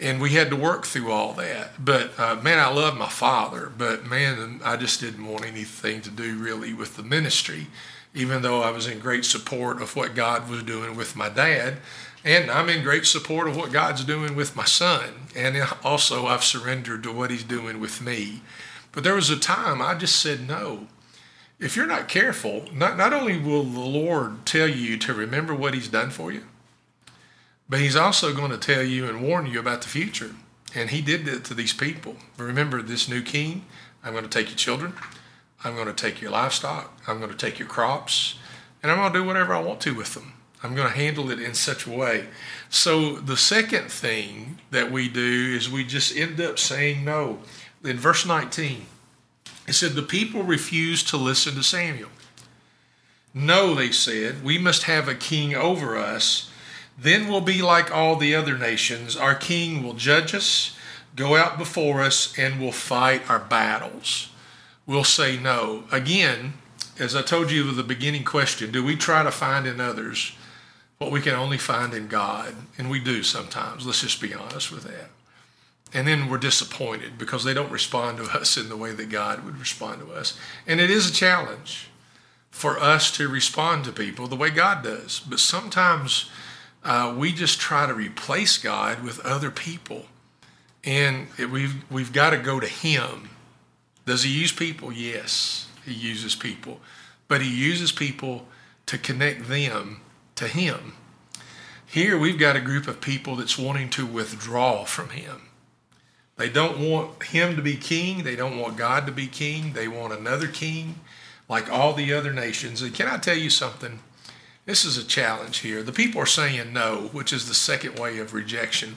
and 0.00 0.20
we 0.20 0.30
had 0.30 0.48
to 0.50 0.56
work 0.56 0.86
through 0.86 1.12
all 1.12 1.34
that. 1.34 1.84
But 1.84 2.18
uh, 2.18 2.36
man, 2.36 2.58
I 2.58 2.72
love 2.72 2.96
my 2.96 3.08
father, 3.08 3.70
but 3.76 4.06
man, 4.06 4.60
I 4.64 4.76
just 4.76 5.00
didn't 5.00 5.26
want 5.26 5.44
anything 5.44 6.00
to 6.02 6.10
do 6.10 6.38
really 6.38 6.72
with 6.72 6.96
the 6.96 7.02
ministry, 7.02 7.66
even 8.14 8.42
though 8.42 8.62
I 8.62 8.70
was 8.70 8.86
in 8.86 8.98
great 8.98 9.24
support 9.24 9.80
of 9.80 9.96
what 9.96 10.14
God 10.14 10.48
was 10.48 10.62
doing 10.62 10.96
with 10.96 11.16
my 11.16 11.28
dad. 11.28 11.78
And 12.24 12.50
I'm 12.50 12.68
in 12.68 12.82
great 12.82 13.06
support 13.06 13.48
of 13.48 13.56
what 13.56 13.72
God's 13.72 14.04
doing 14.04 14.36
with 14.36 14.54
my 14.54 14.64
son. 14.64 15.28
And 15.34 15.56
also, 15.82 16.26
I've 16.26 16.44
surrendered 16.44 17.02
to 17.04 17.12
what 17.12 17.30
he's 17.30 17.44
doing 17.44 17.80
with 17.80 18.02
me. 18.02 18.42
But 18.92 19.04
there 19.04 19.14
was 19.14 19.30
a 19.30 19.38
time 19.38 19.80
I 19.80 19.94
just 19.94 20.16
said 20.16 20.46
no. 20.46 20.86
If 21.58 21.76
you're 21.76 21.86
not 21.86 22.08
careful, 22.08 22.64
not, 22.72 22.96
not 22.96 23.12
only 23.12 23.38
will 23.38 23.62
the 23.62 23.80
Lord 23.80 24.44
tell 24.44 24.68
you 24.68 24.96
to 24.98 25.14
remember 25.14 25.54
what 25.54 25.74
he's 25.74 25.88
done 25.88 26.10
for 26.10 26.32
you, 26.32 26.44
but 27.68 27.80
he's 27.80 27.96
also 27.96 28.34
going 28.34 28.50
to 28.50 28.58
tell 28.58 28.82
you 28.82 29.06
and 29.08 29.22
warn 29.22 29.46
you 29.46 29.60
about 29.60 29.82
the 29.82 29.88
future. 29.88 30.34
And 30.74 30.90
he 30.90 31.00
did 31.00 31.24
that 31.26 31.44
to 31.44 31.54
these 31.54 31.72
people. 31.72 32.16
Remember, 32.36 32.82
this 32.82 33.08
new 33.08 33.22
king, 33.22 33.64
I'm 34.02 34.12
going 34.12 34.24
to 34.24 34.30
take 34.30 34.48
your 34.48 34.56
children, 34.56 34.94
I'm 35.62 35.74
going 35.74 35.86
to 35.86 35.92
take 35.92 36.20
your 36.20 36.30
livestock, 36.30 36.98
I'm 37.06 37.18
going 37.18 37.30
to 37.30 37.36
take 37.36 37.58
your 37.58 37.68
crops, 37.68 38.38
and 38.82 38.90
I'm 38.90 38.98
going 38.98 39.12
to 39.12 39.18
do 39.18 39.24
whatever 39.24 39.54
I 39.54 39.60
want 39.60 39.80
to 39.82 39.94
with 39.94 40.14
them. 40.14 40.34
I'm 40.62 40.74
going 40.74 40.88
to 40.88 40.96
handle 40.96 41.30
it 41.30 41.40
in 41.40 41.54
such 41.54 41.86
a 41.86 41.90
way. 41.90 42.26
So 42.68 43.16
the 43.16 43.36
second 43.36 43.90
thing 43.90 44.58
that 44.70 44.92
we 44.92 45.08
do 45.08 45.54
is 45.56 45.70
we 45.70 45.84
just 45.84 46.16
end 46.16 46.40
up 46.40 46.58
saying 46.58 47.04
no. 47.04 47.38
In 47.82 47.96
verse 47.96 48.26
19, 48.26 48.84
it 49.66 49.72
said, 49.72 49.92
The 49.92 50.02
people 50.02 50.42
refused 50.42 51.08
to 51.08 51.16
listen 51.16 51.54
to 51.54 51.62
Samuel. 51.62 52.10
No, 53.32 53.74
they 53.74 53.92
said, 53.92 54.42
we 54.42 54.58
must 54.58 54.84
have 54.84 55.06
a 55.06 55.14
king 55.14 55.54
over 55.54 55.96
us. 55.96 56.50
Then 56.98 57.28
we'll 57.28 57.40
be 57.40 57.62
like 57.62 57.94
all 57.94 58.16
the 58.16 58.34
other 58.34 58.58
nations. 58.58 59.16
Our 59.16 59.36
king 59.36 59.82
will 59.82 59.94
judge 59.94 60.34
us, 60.34 60.76
go 61.14 61.36
out 61.36 61.56
before 61.56 62.02
us, 62.02 62.36
and 62.36 62.60
will 62.60 62.72
fight 62.72 63.30
our 63.30 63.38
battles. 63.38 64.29
We'll 64.90 65.04
say 65.04 65.36
no. 65.36 65.84
Again, 65.92 66.54
as 66.98 67.14
I 67.14 67.22
told 67.22 67.52
you 67.52 67.64
with 67.64 67.76
the 67.76 67.84
beginning 67.84 68.24
question, 68.24 68.72
do 68.72 68.84
we 68.84 68.96
try 68.96 69.22
to 69.22 69.30
find 69.30 69.64
in 69.64 69.80
others 69.80 70.32
what 70.98 71.12
we 71.12 71.20
can 71.20 71.34
only 71.34 71.58
find 71.58 71.94
in 71.94 72.08
God? 72.08 72.56
And 72.76 72.90
we 72.90 72.98
do 72.98 73.22
sometimes. 73.22 73.86
Let's 73.86 74.00
just 74.00 74.20
be 74.20 74.34
honest 74.34 74.72
with 74.72 74.82
that. 74.82 75.10
And 75.94 76.08
then 76.08 76.28
we're 76.28 76.38
disappointed 76.38 77.18
because 77.18 77.44
they 77.44 77.54
don't 77.54 77.70
respond 77.70 78.18
to 78.18 78.24
us 78.36 78.56
in 78.56 78.68
the 78.68 78.76
way 78.76 78.90
that 78.90 79.10
God 79.10 79.44
would 79.44 79.60
respond 79.60 80.00
to 80.00 80.12
us. 80.12 80.36
And 80.66 80.80
it 80.80 80.90
is 80.90 81.08
a 81.08 81.12
challenge 81.12 81.86
for 82.50 82.76
us 82.80 83.16
to 83.16 83.28
respond 83.28 83.84
to 83.84 83.92
people 83.92 84.26
the 84.26 84.34
way 84.34 84.50
God 84.50 84.82
does. 84.82 85.20
But 85.20 85.38
sometimes 85.38 86.28
uh, 86.82 87.14
we 87.16 87.30
just 87.30 87.60
try 87.60 87.86
to 87.86 87.94
replace 87.94 88.58
God 88.58 89.04
with 89.04 89.24
other 89.24 89.52
people. 89.52 90.06
And 90.82 91.28
we've, 91.38 91.76
we've 91.92 92.12
got 92.12 92.30
to 92.30 92.38
go 92.38 92.58
to 92.58 92.66
Him. 92.66 93.30
Does 94.06 94.22
He 94.22 94.30
use 94.30 94.52
people? 94.52 94.92
Yes, 94.92 95.68
He 95.84 95.92
uses 95.92 96.34
people. 96.34 96.80
But 97.28 97.42
He 97.42 97.48
uses 97.48 97.92
people 97.92 98.46
to 98.86 98.98
connect 98.98 99.48
them 99.48 100.00
to 100.36 100.46
Him. 100.48 100.94
Here 101.86 102.18
we've 102.18 102.38
got 102.38 102.56
a 102.56 102.60
group 102.60 102.86
of 102.86 103.00
people 103.00 103.36
that's 103.36 103.58
wanting 103.58 103.90
to 103.90 104.06
withdraw 104.06 104.84
from 104.84 105.10
Him. 105.10 105.42
They 106.36 106.48
don't 106.48 106.78
want 106.80 107.22
Him 107.24 107.56
to 107.56 107.62
be 107.62 107.76
king. 107.76 108.22
They 108.22 108.36
don't 108.36 108.58
want 108.58 108.76
God 108.76 109.06
to 109.06 109.12
be 109.12 109.26
king. 109.26 109.72
They 109.72 109.88
want 109.88 110.12
another 110.12 110.48
king 110.48 110.96
like 111.50 111.70
all 111.70 111.92
the 111.92 112.14
other 112.14 112.32
nations. 112.32 112.80
And 112.80 112.94
can 112.94 113.08
I 113.08 113.18
tell 113.18 113.36
you 113.36 113.50
something? 113.50 113.98
This 114.66 114.84
is 114.84 114.96
a 114.96 115.04
challenge 115.04 115.58
here. 115.58 115.82
The 115.82 115.92
people 115.92 116.22
are 116.22 116.26
saying 116.26 116.72
no, 116.72 117.10
which 117.12 117.32
is 117.32 117.48
the 117.48 117.54
second 117.54 117.98
way 117.98 118.18
of 118.18 118.32
rejection. 118.32 118.96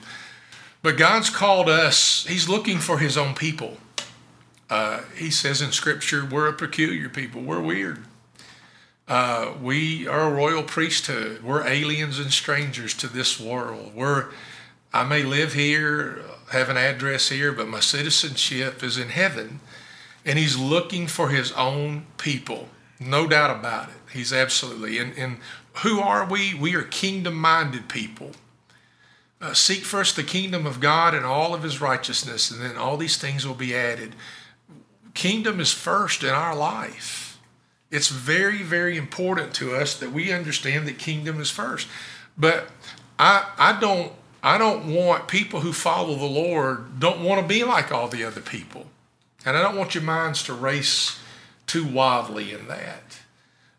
But 0.80 0.96
God's 0.96 1.30
called 1.30 1.68
us, 1.68 2.24
He's 2.26 2.48
looking 2.48 2.78
for 2.78 2.98
His 2.98 3.18
own 3.18 3.34
people. 3.34 3.78
Uh, 4.70 5.02
he 5.16 5.30
says 5.30 5.60
in 5.60 5.72
Scripture, 5.72 6.24
we're 6.24 6.48
a 6.48 6.52
peculiar 6.52 7.08
people, 7.08 7.42
we're 7.42 7.60
weird. 7.60 8.04
Uh, 9.06 9.52
we 9.60 10.08
are 10.08 10.28
a 10.28 10.34
royal 10.34 10.62
priesthood. 10.62 11.42
We're 11.42 11.66
aliens 11.66 12.18
and 12.18 12.32
strangers 12.32 12.94
to 12.94 13.06
this 13.06 13.38
world. 13.38 13.92
We're, 13.94 14.28
I 14.94 15.04
may 15.04 15.22
live 15.22 15.52
here, 15.52 16.22
have 16.52 16.70
an 16.70 16.78
address 16.78 17.28
here, 17.28 17.52
but 17.52 17.68
my 17.68 17.80
citizenship 17.80 18.82
is 18.82 18.96
in 18.96 19.10
heaven. 19.10 19.60
And 20.24 20.38
he's 20.38 20.56
looking 20.56 21.06
for 21.06 21.28
his 21.28 21.52
own 21.52 22.06
people. 22.16 22.70
No 22.98 23.26
doubt 23.26 23.58
about 23.58 23.90
it. 23.90 23.96
He's 24.10 24.32
absolutely. 24.32 24.98
And, 24.98 25.12
and 25.18 25.36
who 25.82 26.00
are 26.00 26.26
we? 26.26 26.54
We 26.54 26.74
are 26.74 26.82
kingdom 26.82 27.34
minded 27.34 27.90
people. 27.90 28.30
Uh, 29.38 29.52
seek 29.52 29.84
first 29.84 30.16
the 30.16 30.22
kingdom 30.22 30.64
of 30.64 30.80
God 30.80 31.12
and 31.12 31.26
all 31.26 31.54
of 31.54 31.62
his 31.62 31.78
righteousness, 31.78 32.50
and 32.50 32.62
then 32.62 32.78
all 32.78 32.96
these 32.96 33.18
things 33.18 33.46
will 33.46 33.54
be 33.54 33.74
added. 33.74 34.14
Kingdom 35.14 35.60
is 35.60 35.72
first 35.72 36.22
in 36.22 36.30
our 36.30 36.54
life. 36.54 37.40
It's 37.90 38.08
very, 38.08 38.62
very 38.62 38.96
important 38.96 39.54
to 39.54 39.74
us 39.76 39.96
that 39.98 40.10
we 40.10 40.32
understand 40.32 40.88
that 40.88 40.98
kingdom 40.98 41.40
is 41.40 41.50
first. 41.50 41.86
But 42.36 42.68
I, 43.18 43.48
I 43.56 43.80
don't 43.80 44.12
I 44.42 44.58
don't 44.58 44.92
want 44.92 45.26
people 45.26 45.60
who 45.60 45.72
follow 45.72 46.16
the 46.16 46.26
Lord 46.26 47.00
don't 47.00 47.22
want 47.22 47.40
to 47.40 47.46
be 47.46 47.64
like 47.64 47.92
all 47.92 48.08
the 48.08 48.24
other 48.24 48.42
people. 48.42 48.86
And 49.46 49.56
I 49.56 49.62
don't 49.62 49.76
want 49.76 49.94
your 49.94 50.04
minds 50.04 50.42
to 50.44 50.52
race 50.52 51.18
too 51.66 51.86
wildly 51.86 52.52
in 52.52 52.68
that. 52.68 53.20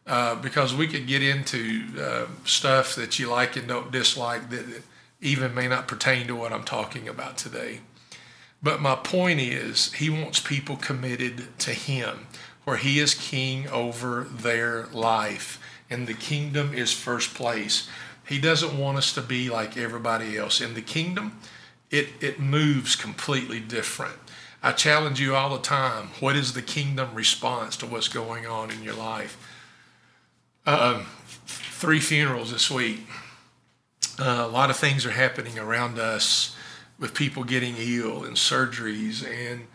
Uh, 0.07 0.35
because 0.35 0.73
we 0.73 0.87
could 0.87 1.07
get 1.07 1.21
into 1.21 1.83
uh, 1.99 2.25
stuff 2.45 2.95
that 2.95 3.17
you 3.19 3.27
like 3.27 3.55
and 3.55 3.67
don't 3.67 3.91
dislike 3.91 4.49
that 4.51 4.83
even 5.19 5.53
may 5.53 5.67
not 5.67 5.87
pertain 5.87 6.27
to 6.27 6.35
what 6.35 6.53
I'm 6.53 6.63
talking 6.63 7.07
about 7.07 7.37
today. 7.37 7.79
But 8.61 8.81
my 8.81 8.95
point 8.95 9.39
is, 9.39 9.93
he 9.93 10.09
wants 10.09 10.39
people 10.39 10.75
committed 10.75 11.57
to 11.59 11.71
him, 11.71 12.27
where 12.63 12.77
he 12.77 12.99
is 12.99 13.13
king 13.13 13.67
over 13.69 14.23
their 14.23 14.87
life, 14.87 15.59
and 15.89 16.07
the 16.07 16.13
kingdom 16.13 16.73
is 16.73 16.91
first 16.91 17.35
place. 17.35 17.87
He 18.27 18.39
doesn't 18.39 18.77
want 18.77 18.97
us 18.97 19.13
to 19.13 19.21
be 19.21 19.49
like 19.49 19.77
everybody 19.77 20.37
else. 20.37 20.61
In 20.61 20.73
the 20.73 20.81
kingdom, 20.81 21.39
it, 21.91 22.09
it 22.21 22.39
moves 22.39 22.95
completely 22.95 23.59
different. 23.59 24.17
I 24.63 24.71
challenge 24.71 25.19
you 25.19 25.35
all 25.35 25.51
the 25.51 25.61
time 25.61 26.09
what 26.19 26.35
is 26.35 26.53
the 26.53 26.61
kingdom 26.63 27.13
response 27.13 27.77
to 27.77 27.85
what's 27.85 28.07
going 28.07 28.47
on 28.47 28.71
in 28.71 28.81
your 28.81 28.95
life? 28.95 29.37
Uh, 30.65 31.03
three 31.45 31.99
funerals 31.99 32.51
this 32.51 32.71
week. 32.71 33.01
Uh, 34.17 34.43
a 34.43 34.47
lot 34.47 34.71
of 34.71 34.77
things 34.77 35.05
are 35.05 35.11
happening 35.11 35.59
around 35.59 35.99
us 35.99 36.54
with 36.99 37.13
people 37.13 37.43
getting 37.43 37.75
ill 37.77 38.23
and 38.23 38.35
surgeries 38.35 39.25
and 39.25 39.67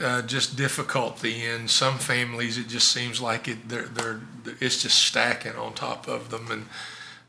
uh, 0.00 0.22
just 0.22 0.56
difficulty. 0.56 1.44
In 1.44 1.68
some 1.68 1.98
families, 1.98 2.58
it 2.58 2.68
just 2.68 2.90
seems 2.90 3.20
like 3.20 3.48
it, 3.48 3.68
they're, 3.68 3.82
they're, 3.82 4.20
it's 4.60 4.82
just 4.82 4.98
stacking 5.04 5.56
on 5.56 5.74
top 5.74 6.08
of 6.08 6.30
them. 6.30 6.50
And 6.50 6.66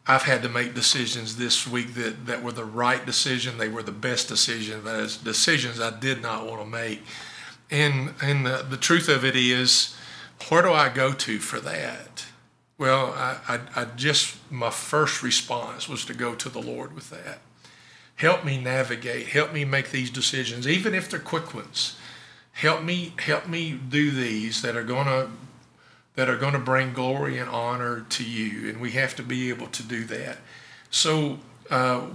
I've 0.07 0.23
had 0.23 0.41
to 0.43 0.49
make 0.49 0.73
decisions 0.73 1.37
this 1.37 1.67
week 1.67 1.93
that, 1.95 2.25
that 2.25 2.43
were 2.43 2.51
the 2.51 2.65
right 2.65 3.05
decision. 3.05 3.57
They 3.57 3.69
were 3.69 3.83
the 3.83 3.91
best 3.91 4.27
decision, 4.27 4.81
but 4.83 4.95
as 4.95 5.17
decisions 5.17 5.79
I 5.79 5.97
did 5.97 6.21
not 6.21 6.47
want 6.47 6.61
to 6.61 6.67
make. 6.67 7.01
And, 7.69 8.13
and 8.21 8.45
the, 8.45 8.65
the 8.69 8.77
truth 8.77 9.09
of 9.09 9.25
it 9.25 9.35
is, 9.35 9.95
where 10.49 10.61
do 10.61 10.71
I 10.71 10.89
go 10.89 11.13
to 11.13 11.39
for 11.39 11.59
that? 11.61 12.25
Well, 12.77 13.13
I, 13.17 13.37
I, 13.47 13.59
I 13.81 13.85
just, 13.85 14.35
my 14.51 14.69
first 14.69 15.23
response 15.23 15.87
was 15.87 16.05
to 16.05 16.13
go 16.13 16.35
to 16.35 16.49
the 16.49 16.61
Lord 16.61 16.93
with 16.93 17.09
that. 17.09 17.39
Help 18.15 18.45
me 18.45 18.57
navigate. 18.57 19.27
Help 19.27 19.53
me 19.53 19.65
make 19.65 19.91
these 19.91 20.09
decisions, 20.09 20.67
even 20.67 20.93
if 20.93 21.09
they're 21.09 21.19
quick 21.19 21.53
ones. 21.53 21.97
Help 22.51 22.83
me, 22.83 23.13
help 23.19 23.47
me 23.47 23.71
do 23.71 24.11
these 24.11 24.61
that 24.61 24.75
are 24.75 24.83
to 25.07 25.29
that 26.15 26.29
are 26.29 26.37
to 26.53 26.59
bring 26.59 26.93
glory 26.93 27.39
and 27.39 27.49
honor 27.49 28.05
to 28.09 28.23
you. 28.23 28.69
And 28.69 28.79
we 28.79 28.91
have 28.91 29.15
to 29.15 29.23
be 29.23 29.49
able 29.49 29.67
to 29.67 29.83
do 29.83 30.03
that. 30.05 30.37
So 30.91 31.39
uh, 31.71 32.05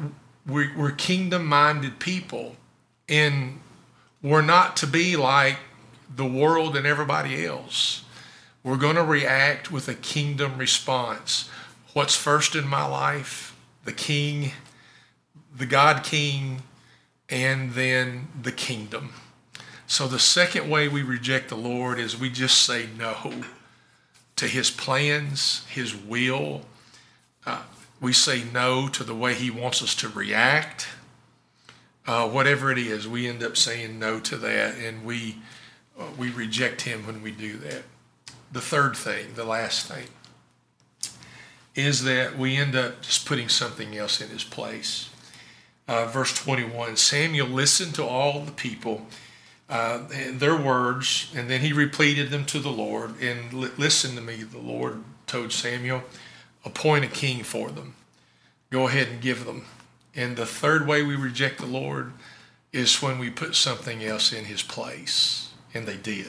we, 0.47 0.73
we're 0.75 0.93
kingdom 0.93 1.47
minded 1.47 1.99
people, 1.99 2.57
and 3.09 3.61
we're 4.23 4.43
not 4.43 4.77
to 4.79 4.87
be 4.87 5.17
like 5.17 5.59
the 6.15 6.25
world 6.25 6.77
and 6.77 6.87
everybody 6.87 7.45
else. 7.45 8.05
We're 8.63 8.77
going 8.77 8.97
to 8.97 9.05
react 9.05 9.73
with 9.73 9.89
a 9.89 9.95
kingdom 9.95 10.59
response. 10.59 11.49
What's 11.93 12.15
first 12.15 12.55
in 12.55 12.67
my 12.67 12.87
life? 12.87 13.57
The 13.85 13.93
king, 13.93 14.53
the 15.59 15.67
God 15.67 16.05
king, 16.05 16.63
and 17.29 17.73
then 17.73 18.29
the 18.41 18.53
kingdom. 18.53 19.13
So 19.87 20.07
the 20.07 20.19
second 20.19 20.69
way 20.69 20.89
we 20.89 21.03
reject 21.03 21.49
the 21.49 21.57
Lord 21.57 21.99
is 21.99 22.19
we 22.19 22.31
just 22.31 22.63
say 22.63 22.87
no 22.97 23.33
to 24.37 24.47
his 24.47 24.71
plans, 24.71 25.65
his 25.69 25.97
will. 25.97 26.63
Uh, 27.45 27.63
we 28.01 28.13
say 28.13 28.45
no 28.53 28.89
to 28.89 29.03
the 29.03 29.15
way 29.15 29.35
he 29.35 29.51
wants 29.51 29.83
us 29.83 29.95
to 29.97 30.09
react. 30.09 30.89
Uh, 32.07 32.29
whatever 32.29 32.71
it 32.71 32.79
is, 32.79 33.09
we 33.09 33.27
end 33.27 33.43
up 33.43 33.57
saying 33.57 33.99
no 33.99 34.21
to 34.21 34.37
that, 34.37 34.77
and 34.77 35.05
we 35.05 35.37
uh, 35.99 36.05
we 36.17 36.31
reject 36.31 36.83
him 36.83 37.07
when 37.07 37.23
we 37.23 37.31
do 37.31 37.57
that. 37.59 37.83
The 38.53 38.61
third 38.61 38.97
thing, 38.97 39.35
the 39.35 39.45
last 39.45 39.87
thing, 39.87 40.07
is 41.75 42.05
that 42.05 42.39
we 42.39 42.57
end 42.57 42.77
up 42.77 43.03
just 43.03 43.27
putting 43.27 43.49
something 43.49 43.97
else 43.97 44.21
in 44.21 44.29
his 44.29 44.45
place. 44.45 45.11
Uh, 45.89 46.05
verse 46.07 46.35
21 46.35 46.97
Samuel 46.97 47.49
listened 47.49 47.95
to 47.95 48.05
all 48.05 48.43
the 48.43 48.53
people 48.53 49.07
uh, 49.69 50.01
their 50.33 50.57
words, 50.57 51.31
and 51.37 51.51
then 51.51 51.61
he 51.61 51.73
repeated 51.73 52.31
them 52.31 52.47
to 52.47 52.59
the 52.59 52.71
Lord. 52.71 53.21
And 53.21 53.53
li- 53.53 53.71
listen 53.77 54.15
to 54.15 54.23
me, 54.23 54.37
the 54.37 54.59
Lord 54.59 55.05
told 55.27 55.53
Samuel, 55.53 56.03
appoint 56.65 57.05
a 57.05 57.09
king 57.09 57.43
for 57.43 57.71
them. 57.71 57.95
Go 58.71 58.89
ahead 58.89 59.09
and 59.09 59.21
give 59.21 59.45
them. 59.45 59.67
And 60.15 60.37
the 60.37 60.47
third 60.47 60.87
way 60.87 61.03
we 61.03 61.17
reject 61.17 61.59
the 61.59 61.67
Lord 61.67 62.13
is 62.73 63.03
when 63.03 63.19
we 63.19 63.31
put 63.31 63.55
something 63.55 64.03
else 64.03 64.33
in 64.33 64.47
his 64.47 64.63
place. 64.63 65.53
And 65.75 65.87
they 65.87 65.97
did. 65.97 66.29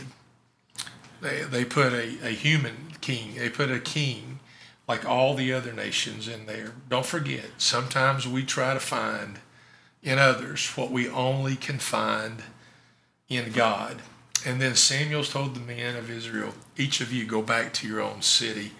They, 1.21 1.43
they 1.43 1.65
put 1.65 1.93
a, 1.93 2.17
a 2.27 2.31
human 2.31 2.93
king, 3.01 3.35
they 3.35 3.49
put 3.49 3.71
a 3.71 3.79
king 3.79 4.39
like 4.87 5.05
all 5.05 5.33
the 5.33 5.53
other 5.53 5.71
nations 5.71 6.27
in 6.27 6.45
there. 6.45 6.73
Don't 6.89 7.05
forget, 7.05 7.45
sometimes 7.57 8.27
we 8.27 8.43
try 8.43 8.73
to 8.73 8.79
find 8.79 9.39
in 10.03 10.17
others 10.17 10.67
what 10.75 10.91
we 10.91 11.09
only 11.09 11.55
can 11.55 11.79
find 11.79 12.43
in 13.27 13.51
God. 13.51 13.97
And 14.45 14.61
then 14.61 14.75
Samuel 14.75 15.23
told 15.23 15.55
the 15.55 15.59
men 15.59 15.95
of 15.95 16.09
Israel, 16.09 16.53
each 16.77 17.01
of 17.01 17.11
you 17.11 17.25
go 17.25 17.41
back 17.41 17.73
to 17.73 17.87
your 17.87 18.01
own 18.01 18.21
city 18.21 18.71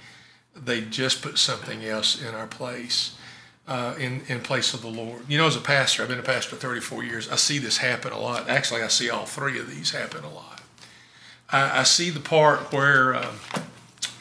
they 0.65 0.81
just 0.81 1.21
put 1.21 1.37
something 1.37 1.85
else 1.85 2.21
in 2.21 2.33
our 2.35 2.47
place, 2.47 3.15
uh, 3.67 3.95
in, 3.99 4.21
in 4.27 4.41
place 4.41 4.73
of 4.73 4.81
the 4.81 4.89
Lord. 4.89 5.21
You 5.27 5.37
know, 5.37 5.47
as 5.47 5.55
a 5.55 5.61
pastor, 5.61 6.03
I've 6.03 6.09
been 6.09 6.19
a 6.19 6.23
pastor 6.23 6.55
34 6.55 7.03
years, 7.03 7.29
I 7.29 7.35
see 7.35 7.59
this 7.59 7.77
happen 7.77 8.11
a 8.11 8.19
lot. 8.19 8.49
Actually, 8.49 8.81
I 8.81 8.87
see 8.87 9.09
all 9.09 9.25
three 9.25 9.59
of 9.59 9.69
these 9.69 9.91
happen 9.91 10.23
a 10.23 10.33
lot. 10.33 10.61
I, 11.51 11.79
I 11.79 11.83
see 11.83 12.09
the 12.09 12.19
part 12.19 12.73
where 12.73 13.15
uh, 13.15 13.31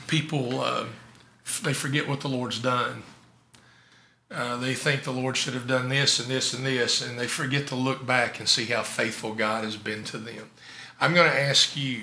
people, 0.07 0.61
uh, 0.61 0.87
they 1.63 1.73
forget 1.73 2.09
what 2.09 2.21
the 2.21 2.29
Lord's 2.29 2.61
done. 2.61 3.03
Uh, 4.31 4.59
they 4.59 4.75
think 4.75 5.05
the 5.05 5.11
Lord 5.11 5.37
should 5.37 5.55
have 5.55 5.67
done 5.67 5.89
this 5.89 6.21
and 6.21 6.29
this 6.29 6.53
and 6.53 6.65
this, 6.67 7.01
and 7.01 7.19
they 7.19 7.27
forget 7.27 7.67
to 7.69 7.75
look 7.75 8.07
back 8.07 8.39
and 8.39 8.49
see 8.49 8.67
how 8.67 8.83
faithful 8.83 9.33
God 9.35 9.65
has 9.65 9.77
been 9.77 10.05
to 10.05 10.19
them. 10.19 10.51
I'm 11.01 11.15
going 11.15 11.31
to 11.31 11.41
ask 11.41 11.77
you 11.77 12.03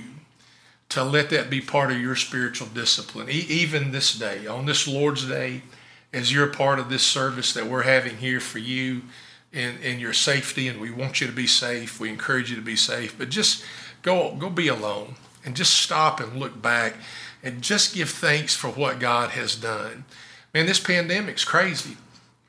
to 0.90 1.04
let 1.04 1.30
that 1.30 1.50
be 1.50 1.62
part 1.62 1.92
of 1.92 2.00
your 2.00 2.16
spiritual 2.16 2.68
discipline, 2.68 3.30
e- 3.30 3.46
even 3.50 3.92
this 3.92 4.18
day, 4.18 4.48
on 4.48 4.66
this 4.66 4.88
Lord's 4.88 5.28
Day, 5.28 5.62
as 6.14 6.34
you're 6.34 6.50
a 6.50 6.54
part 6.54 6.80
of 6.80 6.90
this 6.90 7.04
service 7.04 7.54
that 7.54 7.68
we're 7.68 7.84
having 7.84 8.18
here 8.18 8.40
for 8.40 8.60
you 8.60 9.04
and, 9.54 9.80
in 9.82 10.00
your 10.00 10.14
safety, 10.14 10.68
and 10.68 10.80
we 10.80 10.92
want 10.92 11.22
you 11.22 11.28
to 11.28 11.34
be 11.34 11.48
safe. 11.48 12.00
We 12.00 12.10
encourage 12.10 12.50
you 12.50 12.56
to 12.56 12.62
be 12.62 12.76
safe, 12.76 13.18
but 13.18 13.30
just 13.30 13.64
go 14.02 14.36
go 14.36 14.50
be 14.50 14.68
alone 14.68 15.16
and 15.44 15.56
just 15.56 15.74
stop 15.74 16.20
and 16.20 16.40
look 16.40 16.62
back 16.62 16.96
and 17.44 17.62
just 17.62 17.94
give 17.94 18.10
thanks 18.10 18.56
for 18.56 18.70
what 18.70 19.00
God 19.00 19.32
has 19.32 19.56
done. 19.56 20.06
Man, 20.54 20.66
this 20.66 20.80
pandemic's 20.80 21.46
crazy. 21.46 21.98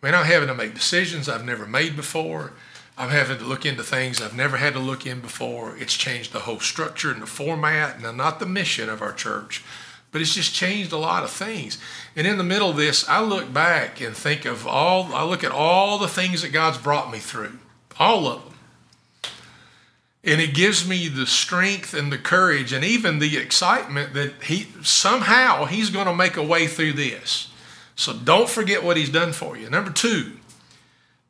Man, 0.03 0.15
I'm 0.15 0.27
having 0.27 0.49
to 0.49 0.55
make 0.55 0.75
decisions 0.75 1.29
I've 1.29 1.45
never 1.45 1.67
made 1.67 1.97
before. 1.97 2.53
I'm 2.99 3.11
having 3.11 3.39
to 3.39 3.45
look 3.45 3.67
into 3.67 3.83
things 3.83 4.23
I've 4.23 4.37
never 4.37 4.57
had 4.57 4.73
to 4.75 4.79
look 4.79 5.07
in 5.07 5.21
before. 5.21 5.77
It's 5.77 5.95
changed 5.95 6.33
the 6.33 6.41
whole 6.41 6.61
structure 6.61 7.11
and 7.11 7.21
the 7.21 7.27
format, 7.27 8.03
and 8.03 8.17
not 8.17 8.41
the 8.41 8.47
mission 8.47 8.89
of 8.89 9.03
our 9.03 9.13
church, 9.13 9.63
but 10.13 10.21
it's 10.23 10.35
just 10.35 10.55
changed 10.55 10.93
a 10.93 10.97
lot 10.97 11.23
of 11.23 11.31
things. 11.31 11.79
And 12.15 12.27
in 12.27 12.39
the 12.39 12.45
middle 12.45 12.71
of 12.71 12.77
this, 12.77 13.07
I 13.09 13.21
look 13.21 13.53
back 13.53 14.01
and 14.01 14.17
think 14.17 14.47
of 14.47 14.67
all, 14.67 15.15
I 15.15 15.25
look 15.25 15.45
at 15.45 15.53
all 15.53 15.99
the 15.99 16.09
things 16.09 16.41
that 16.43 16.53
God's 16.53 16.79
brought 16.79 17.13
me 17.13 17.19
through, 17.19 17.59
all 17.99 18.27
of 18.27 18.45
them. 18.45 18.55
And 20.25 20.41
it 20.41 20.55
gives 20.55 20.89
me 20.89 21.07
the 21.09 21.27
strength 21.27 21.95
and 21.95 22.11
the 22.11 22.19
courage 22.19 22.73
and 22.73 22.85
even 22.85 23.19
the 23.19 23.37
excitement 23.37 24.15
that 24.15 24.43
he 24.45 24.69
somehow 24.83 25.67
he's 25.67 25.91
going 25.91 26.07
to 26.07 26.15
make 26.15 26.37
a 26.37 26.43
way 26.43 26.67
through 26.67 26.95
this. 26.95 27.53
So 27.97 28.13
don't 28.13 28.49
forget 28.49 28.85
what 28.85 28.97
he's 28.97 29.09
done 29.09 29.33
for 29.33 29.57
you. 29.57 29.69
Number 29.69 29.91
two, 29.91 30.33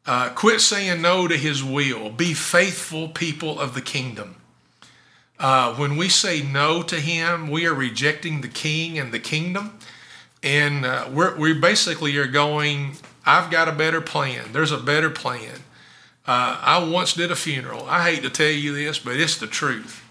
uh, 0.04 0.30
quit 0.30 0.60
saying 0.60 1.00
no 1.00 1.26
to 1.26 1.36
his 1.36 1.64
will. 1.64 2.10
Be 2.10 2.34
faithful 2.34 3.08
people 3.08 3.58
of 3.58 3.74
the 3.74 3.80
kingdom. 3.80 4.36
Uh, 5.38 5.74
when 5.74 5.96
we 5.96 6.08
say 6.08 6.42
no 6.42 6.82
to 6.82 6.96
him, 6.96 7.50
we 7.50 7.66
are 7.66 7.74
rejecting 7.74 8.40
the 8.40 8.48
king 8.48 8.98
and 8.98 9.12
the 9.12 9.18
kingdom. 9.18 9.78
And 10.42 10.84
uh, 10.84 11.08
we're, 11.12 11.36
we 11.36 11.54
basically 11.54 12.16
are 12.18 12.26
going, 12.26 12.96
I've 13.24 13.50
got 13.50 13.68
a 13.68 13.72
better 13.72 14.00
plan. 14.00 14.52
There's 14.52 14.72
a 14.72 14.78
better 14.78 15.10
plan. 15.10 15.60
Uh, 16.26 16.58
I 16.60 16.84
once 16.84 17.12
did 17.14 17.30
a 17.30 17.36
funeral. 17.36 17.84
I 17.86 18.10
hate 18.10 18.22
to 18.22 18.30
tell 18.30 18.50
you 18.50 18.74
this, 18.74 18.98
but 18.98 19.16
it's 19.16 19.38
the 19.38 19.46
truth. 19.46 20.02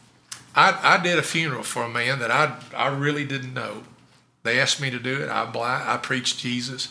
I, 0.55 0.79
I 0.81 1.03
did 1.03 1.19
a 1.19 1.23
funeral 1.23 1.63
for 1.63 1.83
a 1.83 1.89
man 1.89 2.19
that 2.19 2.31
I, 2.31 2.57
I 2.75 2.87
really 2.87 3.25
didn't 3.25 3.53
know. 3.53 3.83
They 4.45 4.59
asked 4.59 4.79
me 4.79 4.89
to 4.91 4.99
do 4.99 5.21
it. 5.21 5.27
I, 5.27 5.45
I 5.93 5.97
preached 5.97 6.39
Jesus. 6.39 6.87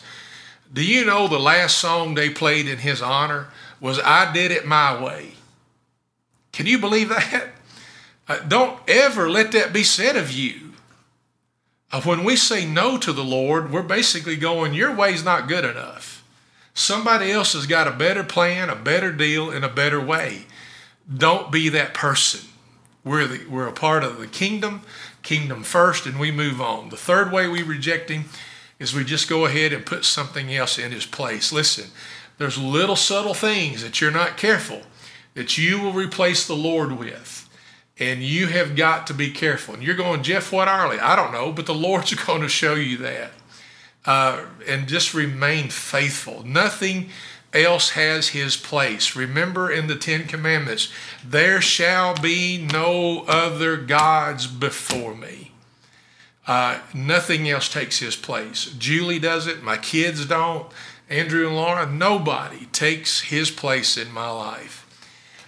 Do 0.71 0.85
you 0.85 1.05
know 1.05 1.27
the 1.27 1.39
last 1.39 1.77
song 1.77 2.13
they 2.13 2.29
played 2.29 2.67
in 2.67 2.79
his 2.79 3.01
honor 3.01 3.47
was 3.79 3.99
I 3.99 4.31
Did 4.31 4.51
It 4.51 4.65
My 4.65 5.01
Way? 5.01 5.31
Can 6.51 6.67
you 6.67 6.77
believe 6.77 7.09
that? 7.09 7.49
Uh, 8.27 8.39
don't 8.39 8.79
ever 8.87 9.29
let 9.29 9.51
that 9.51 9.71
be 9.71 9.83
said 9.83 10.15
of 10.15 10.31
you. 10.31 10.73
Uh, 11.91 12.01
when 12.01 12.23
we 12.23 12.35
say 12.35 12.65
no 12.65 12.97
to 12.97 13.13
the 13.13 13.23
Lord, 13.23 13.71
we're 13.71 13.83
basically 13.83 14.35
going, 14.35 14.73
Your 14.73 14.91
way's 14.91 15.23
not 15.23 15.47
good 15.47 15.63
enough. 15.63 16.23
Somebody 16.73 17.31
else 17.31 17.53
has 17.53 17.67
got 17.67 17.87
a 17.87 17.91
better 17.91 18.23
plan, 18.23 18.71
a 18.71 18.75
better 18.75 19.11
deal, 19.11 19.51
and 19.51 19.63
a 19.63 19.69
better 19.69 20.01
way. 20.01 20.45
Don't 21.15 21.51
be 21.51 21.69
that 21.69 21.93
person. 21.93 22.49
We're, 23.03 23.27
the, 23.27 23.45
we're 23.47 23.67
a 23.67 23.71
part 23.71 24.03
of 24.03 24.17
the 24.17 24.25
kingdom, 24.25 24.81
kingdom 25.25 25.63
first, 25.63 26.05
and 26.05 26.17
we 26.17 26.31
move 26.31 26.61
on. 26.61 26.89
The 26.89 26.95
third 26.95 27.33
way 27.33 27.49
we 27.49 27.63
reject 27.63 28.09
Him 28.09 28.25
is 28.79 28.93
we 28.93 29.03
just 29.03 29.29
go 29.29 29.45
ahead 29.45 29.73
and 29.73 29.85
put 29.85 30.05
something 30.05 30.53
else 30.53 30.77
in 30.77 30.91
his 30.91 31.05
place. 31.05 31.51
Listen, 31.51 31.89
there's 32.37 32.57
little 32.57 32.95
subtle 32.95 33.33
things 33.33 33.81
that 33.81 34.01
you're 34.01 34.11
not 34.11 34.37
careful 34.37 34.81
that 35.33 35.57
you 35.57 35.79
will 35.79 35.93
replace 35.93 36.47
the 36.47 36.55
Lord 36.55 36.97
with. 36.97 37.49
And 37.97 38.21
you 38.21 38.47
have 38.47 38.75
got 38.75 39.07
to 39.07 39.13
be 39.13 39.31
careful. 39.31 39.75
And 39.75 39.83
you're 39.83 39.95
going, 39.95 40.23
Jeff, 40.23 40.51
what 40.51 40.67
hourly? 40.67 40.99
I 40.99 41.15
don't 41.15 41.31
know, 41.31 41.53
but 41.53 41.65
the 41.65 41.73
Lord's 41.87 42.13
going 42.13 42.41
to 42.41 42.49
show 42.49 42.73
you 42.73 42.97
that. 42.97 43.31
Uh, 44.05 44.45
and 44.67 44.87
just 44.87 45.13
remain 45.13 45.69
faithful. 45.69 46.43
Nothing 46.45 47.09
else 47.55 47.91
has 47.91 48.29
his 48.29 48.57
place. 48.57 49.15
Remember 49.15 49.71
in 49.71 49.87
the 49.87 49.95
Ten 49.95 50.27
Commandments, 50.27 50.91
there 51.23 51.61
shall 51.61 52.15
be 52.15 52.67
no 52.71 53.23
other 53.27 53.77
gods 53.77 54.47
before 54.47 55.15
me. 55.15 55.51
Uh, 56.47 56.79
nothing 56.93 57.49
else 57.49 57.67
takes 57.67 57.99
his 57.99 58.15
place. 58.15 58.65
Julie 58.77 59.19
does 59.19 59.47
it. 59.47 59.63
My 59.63 59.77
kids 59.77 60.25
don't. 60.25 60.67
Andrew 61.09 61.47
and 61.47 61.55
Laura, 61.55 61.85
nobody 61.85 62.65
takes 62.67 63.21
his 63.21 63.51
place 63.51 63.97
in 63.97 64.11
my 64.11 64.29
life. 64.29 64.81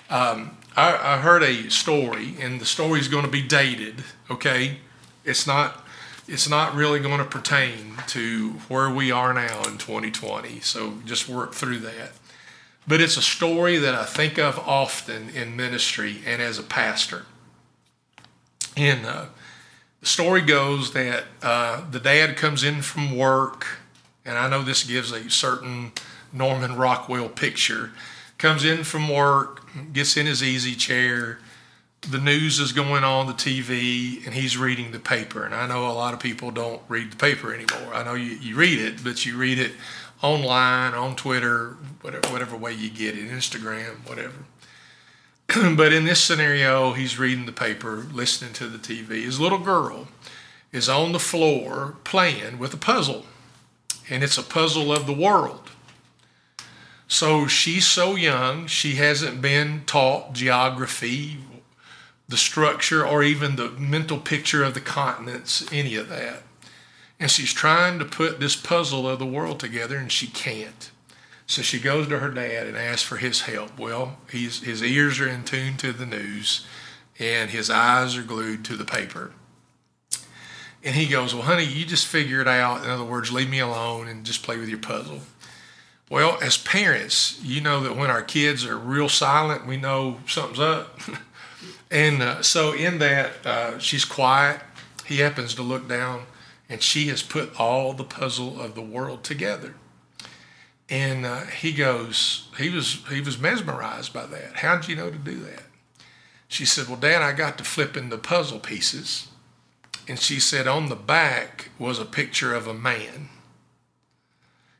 Um, 0.09 0.57
I, 0.75 1.15
I, 1.15 1.17
heard 1.17 1.43
a 1.43 1.69
story, 1.69 2.35
and 2.39 2.61
the 2.61 2.65
story 2.65 2.99
is 2.99 3.07
going 3.07 3.25
to 3.25 3.31
be 3.31 3.41
dated. 3.41 4.03
Okay, 4.29 4.77
it's 5.25 5.45
not. 5.45 5.85
It's 6.27 6.49
not 6.49 6.75
really 6.75 6.99
going 6.99 7.19
to 7.19 7.25
pertain 7.25 7.95
to 8.07 8.49
where 8.67 8.89
we 8.89 9.11
are 9.11 9.33
now 9.33 9.59
in 9.63 9.77
2020. 9.77 10.59
So 10.59 10.95
just 11.05 11.29
work 11.29 11.53
through 11.53 11.79
that. 11.79 12.11
But 12.87 13.01
it's 13.01 13.17
a 13.17 13.21
story 13.21 13.77
that 13.77 13.95
I 13.95 14.05
think 14.05 14.37
of 14.37 14.59
often 14.59 15.29
in 15.29 15.55
ministry 15.55 16.17
and 16.25 16.41
as 16.41 16.57
a 16.59 16.63
pastor. 16.63 17.25
And 18.75 19.05
uh, 19.05 19.25
the 19.99 20.05
story 20.05 20.41
goes 20.41 20.93
that 20.93 21.25
uh, 21.41 21.89
the 21.89 21.99
dad 21.99 22.37
comes 22.37 22.63
in 22.63 22.81
from 22.81 23.17
work, 23.17 23.65
and 24.23 24.37
I 24.37 24.47
know 24.49 24.61
this 24.61 24.83
gives 24.83 25.11
a 25.11 25.29
certain 25.29 25.91
Norman 26.31 26.75
Rockwell 26.75 27.29
picture. 27.29 27.91
Comes 28.37 28.63
in 28.63 28.83
from 28.83 29.09
work, 29.09 29.63
gets 29.91 30.15
in 30.15 30.25
his 30.25 30.43
easy 30.43 30.75
chair. 30.75 31.39
The 32.01 32.19
news 32.19 32.59
is 32.59 32.71
going 32.71 33.03
on 33.03 33.27
the 33.27 33.33
TV, 33.33 34.25
and 34.25 34.33
he's 34.33 34.57
reading 34.57 34.91
the 34.91 34.99
paper. 34.99 35.43
And 35.43 35.53
I 35.53 35.67
know 35.67 35.87
a 35.87 35.93
lot 35.93 36.13
of 36.13 36.19
people 36.19 36.51
don't 36.51 36.81
read 36.87 37.11
the 37.11 37.17
paper 37.17 37.53
anymore. 37.53 37.93
I 37.93 38.03
know 38.03 38.13
you, 38.13 38.31
you 38.37 38.55
read 38.55 38.79
it, 38.79 39.03
but 39.03 39.25
you 39.25 39.35
read 39.35 39.59
it 39.59 39.71
online, 40.21 40.93
on 40.93 41.15
Twitter, 41.15 41.77
whatever, 42.01 42.31
whatever 42.31 42.55
way 42.55 42.73
you 42.73 42.89
get 42.89 43.17
it, 43.17 43.29
Instagram, 43.29 44.07
whatever. 44.07 44.45
but 45.75 45.93
in 45.93 46.05
this 46.05 46.21
scenario, 46.21 46.93
he's 46.93 47.19
reading 47.19 47.45
the 47.45 47.51
paper, 47.51 48.05
listening 48.11 48.53
to 48.53 48.67
the 48.67 48.77
TV. 48.77 49.23
His 49.23 49.39
little 49.39 49.59
girl 49.59 50.07
is 50.71 50.89
on 50.89 51.11
the 51.11 51.19
floor 51.19 51.95
playing 52.03 52.59
with 52.59 52.73
a 52.73 52.77
puzzle, 52.77 53.25
and 54.09 54.23
it's 54.23 54.37
a 54.37 54.43
puzzle 54.43 54.91
of 54.91 55.07
the 55.07 55.13
world. 55.13 55.69
So 57.07 57.47
she's 57.47 57.87
so 57.87 58.15
young, 58.15 58.67
she 58.67 58.95
hasn't 58.95 59.41
been 59.41 59.83
taught 59.85 60.33
geography, 60.33 61.37
the 62.27 62.37
structure, 62.37 63.05
or 63.05 63.23
even 63.23 63.55
the 63.55 63.69
mental 63.71 64.19
picture 64.19 64.63
of 64.63 64.73
the 64.73 64.81
continents, 64.81 65.65
any 65.71 65.95
of 65.95 66.09
that. 66.09 66.43
And 67.19 67.31
she's 67.31 67.53
trying 67.53 67.99
to 67.99 68.05
put 68.05 68.39
this 68.39 68.55
puzzle 68.55 69.07
of 69.07 69.19
the 69.19 69.25
world 69.25 69.59
together, 69.59 69.97
and 69.97 70.11
she 70.11 70.27
can't. 70.27 70.91
So 71.47 71.61
she 71.61 71.79
goes 71.79 72.07
to 72.09 72.19
her 72.19 72.29
dad 72.29 72.67
and 72.67 72.75
asks 72.75 73.03
for 73.03 73.17
his 73.17 73.41
help. 73.41 73.79
Well, 73.79 74.17
he's, 74.29 74.63
his 74.63 74.83
ears 74.83 75.19
are 75.19 75.29
in 75.29 75.45
tune 75.45 75.77
to 75.77 75.93
the 75.93 76.05
news 76.05 76.65
and 77.19 77.49
his 77.49 77.69
eyes 77.69 78.15
are 78.17 78.23
glued 78.23 78.63
to 78.65 78.75
the 78.75 78.85
paper. 78.85 79.31
And 80.83 80.95
he 80.95 81.07
goes, 81.07 81.33
Well, 81.33 81.43
honey, 81.43 81.63
you 81.63 81.85
just 81.85 82.05
figure 82.05 82.41
it 82.41 82.47
out. 82.47 82.83
In 82.83 82.89
other 82.89 83.03
words, 83.03 83.31
leave 83.31 83.49
me 83.49 83.59
alone 83.59 84.07
and 84.07 84.25
just 84.25 84.43
play 84.43 84.57
with 84.57 84.69
your 84.69 84.77
puzzle. 84.77 85.21
Well, 86.09 86.37
as 86.41 86.57
parents, 86.57 87.39
you 87.43 87.59
know 87.59 87.81
that 87.81 87.97
when 87.97 88.09
our 88.09 88.21
kids 88.21 88.65
are 88.65 88.77
real 88.77 89.09
silent, 89.09 89.67
we 89.67 89.75
know 89.75 90.19
something's 90.27 90.59
up. 90.59 90.99
and 91.89 92.21
uh, 92.21 92.41
so, 92.41 92.73
in 92.73 92.99
that, 92.99 93.45
uh, 93.45 93.79
she's 93.79 94.05
quiet. 94.05 94.61
He 95.05 95.19
happens 95.19 95.55
to 95.55 95.61
look 95.61 95.87
down, 95.87 96.23
and 96.67 96.81
she 96.81 97.07
has 97.07 97.23
put 97.23 97.57
all 97.59 97.93
the 97.93 98.03
puzzle 98.03 98.59
of 98.59 98.75
the 98.75 98.81
world 98.81 99.23
together. 99.23 99.75
And 100.89 101.25
uh, 101.25 101.45
he 101.45 101.73
goes, 101.73 102.49
he 102.57 102.69
was 102.69 103.03
he 103.09 103.21
was 103.21 103.37
mesmerized 103.37 104.13
by 104.13 104.25
that. 104.25 104.57
How'd 104.57 104.87
you 104.87 104.95
know 104.95 105.09
to 105.09 105.17
do 105.17 105.39
that? 105.41 105.63
She 106.47 106.65
said, 106.65 106.87
Well, 106.87 106.97
Dad, 106.97 107.21
I 107.21 107.33
got 107.33 107.57
to 107.57 107.63
flipping 107.63 108.09
the 108.09 108.17
puzzle 108.17 108.59
pieces. 108.59 109.27
And 110.07 110.19
she 110.19 110.39
said, 110.39 110.67
On 110.67 110.89
the 110.89 110.95
back 110.95 111.69
was 111.77 111.99
a 111.99 112.05
picture 112.05 112.53
of 112.53 112.67
a 112.67 112.73
man. 112.73 113.29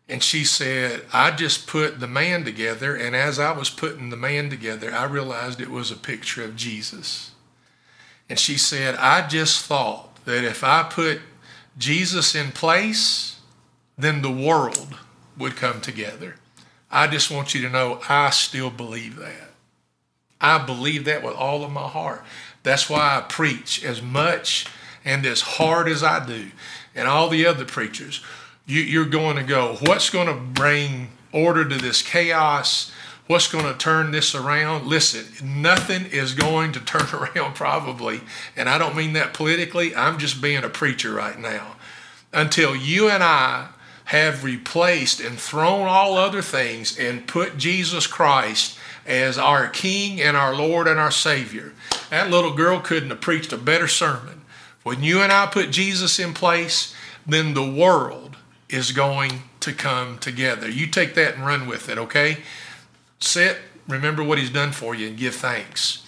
And 0.09 0.23
she 0.23 0.45
said, 0.45 1.03
I 1.11 1.31
just 1.31 1.67
put 1.67 1.99
the 1.99 2.07
man 2.07 2.45
together. 2.45 2.95
And 2.95 3.15
as 3.15 3.39
I 3.39 3.51
was 3.51 3.69
putting 3.69 4.09
the 4.09 4.17
man 4.17 4.49
together, 4.49 4.93
I 4.93 5.03
realized 5.03 5.59
it 5.59 5.69
was 5.69 5.91
a 5.91 5.97
picture 5.97 6.43
of 6.43 6.55
Jesus. 6.55 7.31
And 8.29 8.39
she 8.39 8.57
said, 8.57 8.95
I 8.95 9.27
just 9.27 9.65
thought 9.65 10.23
that 10.25 10.43
if 10.43 10.63
I 10.63 10.83
put 10.83 11.19
Jesus 11.77 12.35
in 12.35 12.51
place, 12.51 13.39
then 13.97 14.21
the 14.21 14.31
world 14.31 14.95
would 15.37 15.55
come 15.55 15.81
together. 15.81 16.35
I 16.89 17.07
just 17.07 17.29
want 17.29 17.53
you 17.53 17.61
to 17.61 17.69
know 17.69 18.01
I 18.07 18.29
still 18.29 18.69
believe 18.69 19.17
that. 19.17 19.51
I 20.39 20.63
believe 20.63 21.05
that 21.05 21.23
with 21.23 21.35
all 21.35 21.63
of 21.63 21.71
my 21.71 21.87
heart. 21.87 22.23
That's 22.63 22.89
why 22.89 23.17
I 23.17 23.21
preach 23.21 23.83
as 23.83 24.01
much 24.01 24.67
and 25.03 25.25
as 25.25 25.41
hard 25.41 25.87
as 25.87 26.03
I 26.03 26.25
do. 26.25 26.51
And 26.95 27.07
all 27.07 27.29
the 27.29 27.45
other 27.45 27.65
preachers, 27.65 28.23
you, 28.67 29.01
are 29.01 29.05
going 29.05 29.37
to 29.37 29.43
go, 29.43 29.77
what's 29.81 30.09
going 30.09 30.27
to 30.27 30.33
bring 30.33 31.07
order 31.31 31.67
to 31.67 31.77
this 31.77 32.01
chaos? 32.01 32.91
What's 33.27 33.49
going 33.49 33.65
to 33.65 33.73
turn 33.77 34.11
this 34.11 34.35
around? 34.35 34.87
Listen, 34.87 35.61
nothing 35.61 36.05
is 36.05 36.33
going 36.33 36.73
to 36.73 36.79
turn 36.85 37.07
around 37.13 37.55
probably. 37.55 38.21
And 38.55 38.67
I 38.67 38.77
don't 38.77 38.95
mean 38.95 39.13
that 39.13 39.33
politically. 39.33 39.95
I'm 39.95 40.19
just 40.19 40.41
being 40.41 40.63
a 40.63 40.69
preacher 40.69 41.13
right 41.13 41.39
now. 41.39 41.75
Until 42.33 42.75
you 42.75 43.09
and 43.09 43.23
I 43.23 43.69
have 44.05 44.43
replaced 44.43 45.21
and 45.21 45.39
thrown 45.39 45.87
all 45.87 46.17
other 46.17 46.41
things 46.41 46.97
and 46.97 47.27
put 47.27 47.57
Jesus 47.57 48.05
Christ 48.05 48.77
as 49.05 49.37
our 49.37 49.69
King 49.69 50.21
and 50.21 50.35
our 50.35 50.53
Lord 50.53 50.87
and 50.87 50.99
our 50.99 51.11
Savior. 51.11 51.73
That 52.09 52.29
little 52.29 52.53
girl 52.53 52.79
couldn't 52.81 53.09
have 53.09 53.21
preached 53.21 53.53
a 53.53 53.57
better 53.57 53.87
sermon. 53.87 54.41
When 54.83 55.03
you 55.03 55.21
and 55.21 55.31
I 55.31 55.45
put 55.47 55.71
Jesus 55.71 56.19
in 56.19 56.33
place, 56.33 56.93
then 57.25 57.53
the 57.53 57.69
world 57.69 58.26
is 58.69 58.91
going 58.91 59.43
to 59.61 59.73
come 59.73 60.17
together. 60.17 60.69
You 60.69 60.87
take 60.87 61.13
that 61.15 61.35
and 61.35 61.45
run 61.45 61.67
with 61.67 61.89
it, 61.89 61.97
okay? 61.97 62.37
Sit, 63.19 63.57
remember 63.87 64.23
what 64.23 64.37
He's 64.37 64.49
done 64.49 64.71
for 64.71 64.93
you, 64.93 65.07
and 65.07 65.17
give 65.17 65.35
thanks. 65.35 66.03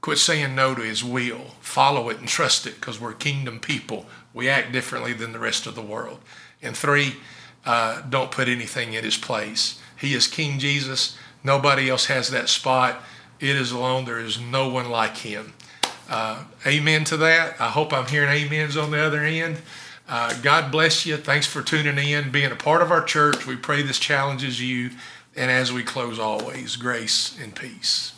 Quit 0.00 0.18
saying 0.18 0.54
no 0.54 0.74
to 0.74 0.82
His 0.82 1.04
will. 1.04 1.52
Follow 1.60 2.08
it 2.08 2.18
and 2.18 2.28
trust 2.28 2.66
it 2.66 2.76
because 2.76 3.00
we're 3.00 3.12
kingdom 3.12 3.60
people. 3.60 4.06
We 4.32 4.48
act 4.48 4.72
differently 4.72 5.12
than 5.12 5.32
the 5.32 5.38
rest 5.38 5.66
of 5.66 5.74
the 5.74 5.82
world. 5.82 6.20
And 6.62 6.76
three, 6.76 7.16
uh, 7.66 8.02
don't 8.02 8.30
put 8.30 8.48
anything 8.48 8.94
in 8.94 9.04
His 9.04 9.16
place. 9.16 9.80
He 9.98 10.14
is 10.14 10.26
King 10.26 10.58
Jesus. 10.58 11.16
Nobody 11.44 11.90
else 11.90 12.06
has 12.06 12.30
that 12.30 12.48
spot. 12.48 13.02
It 13.40 13.54
is 13.54 13.70
alone. 13.70 14.04
There 14.04 14.18
is 14.18 14.40
no 14.40 14.68
one 14.68 14.88
like 14.88 15.18
Him. 15.18 15.52
Uh, 16.08 16.44
amen 16.66 17.04
to 17.04 17.16
that. 17.18 17.60
I 17.60 17.68
hope 17.68 17.92
I'm 17.92 18.06
hearing 18.06 18.30
amens 18.30 18.76
on 18.76 18.90
the 18.90 18.98
other 18.98 19.22
end. 19.22 19.58
Uh, 20.08 20.34
God 20.40 20.72
bless 20.72 21.04
you. 21.04 21.18
Thanks 21.18 21.46
for 21.46 21.62
tuning 21.62 21.98
in, 21.98 22.30
being 22.30 22.50
a 22.50 22.56
part 22.56 22.80
of 22.80 22.90
our 22.90 23.04
church. 23.04 23.46
We 23.46 23.56
pray 23.56 23.82
this 23.82 23.98
challenges 23.98 24.60
you. 24.60 24.90
And 25.36 25.50
as 25.50 25.70
we 25.72 25.82
close, 25.82 26.18
always, 26.18 26.76
grace 26.76 27.38
and 27.40 27.54
peace. 27.54 28.17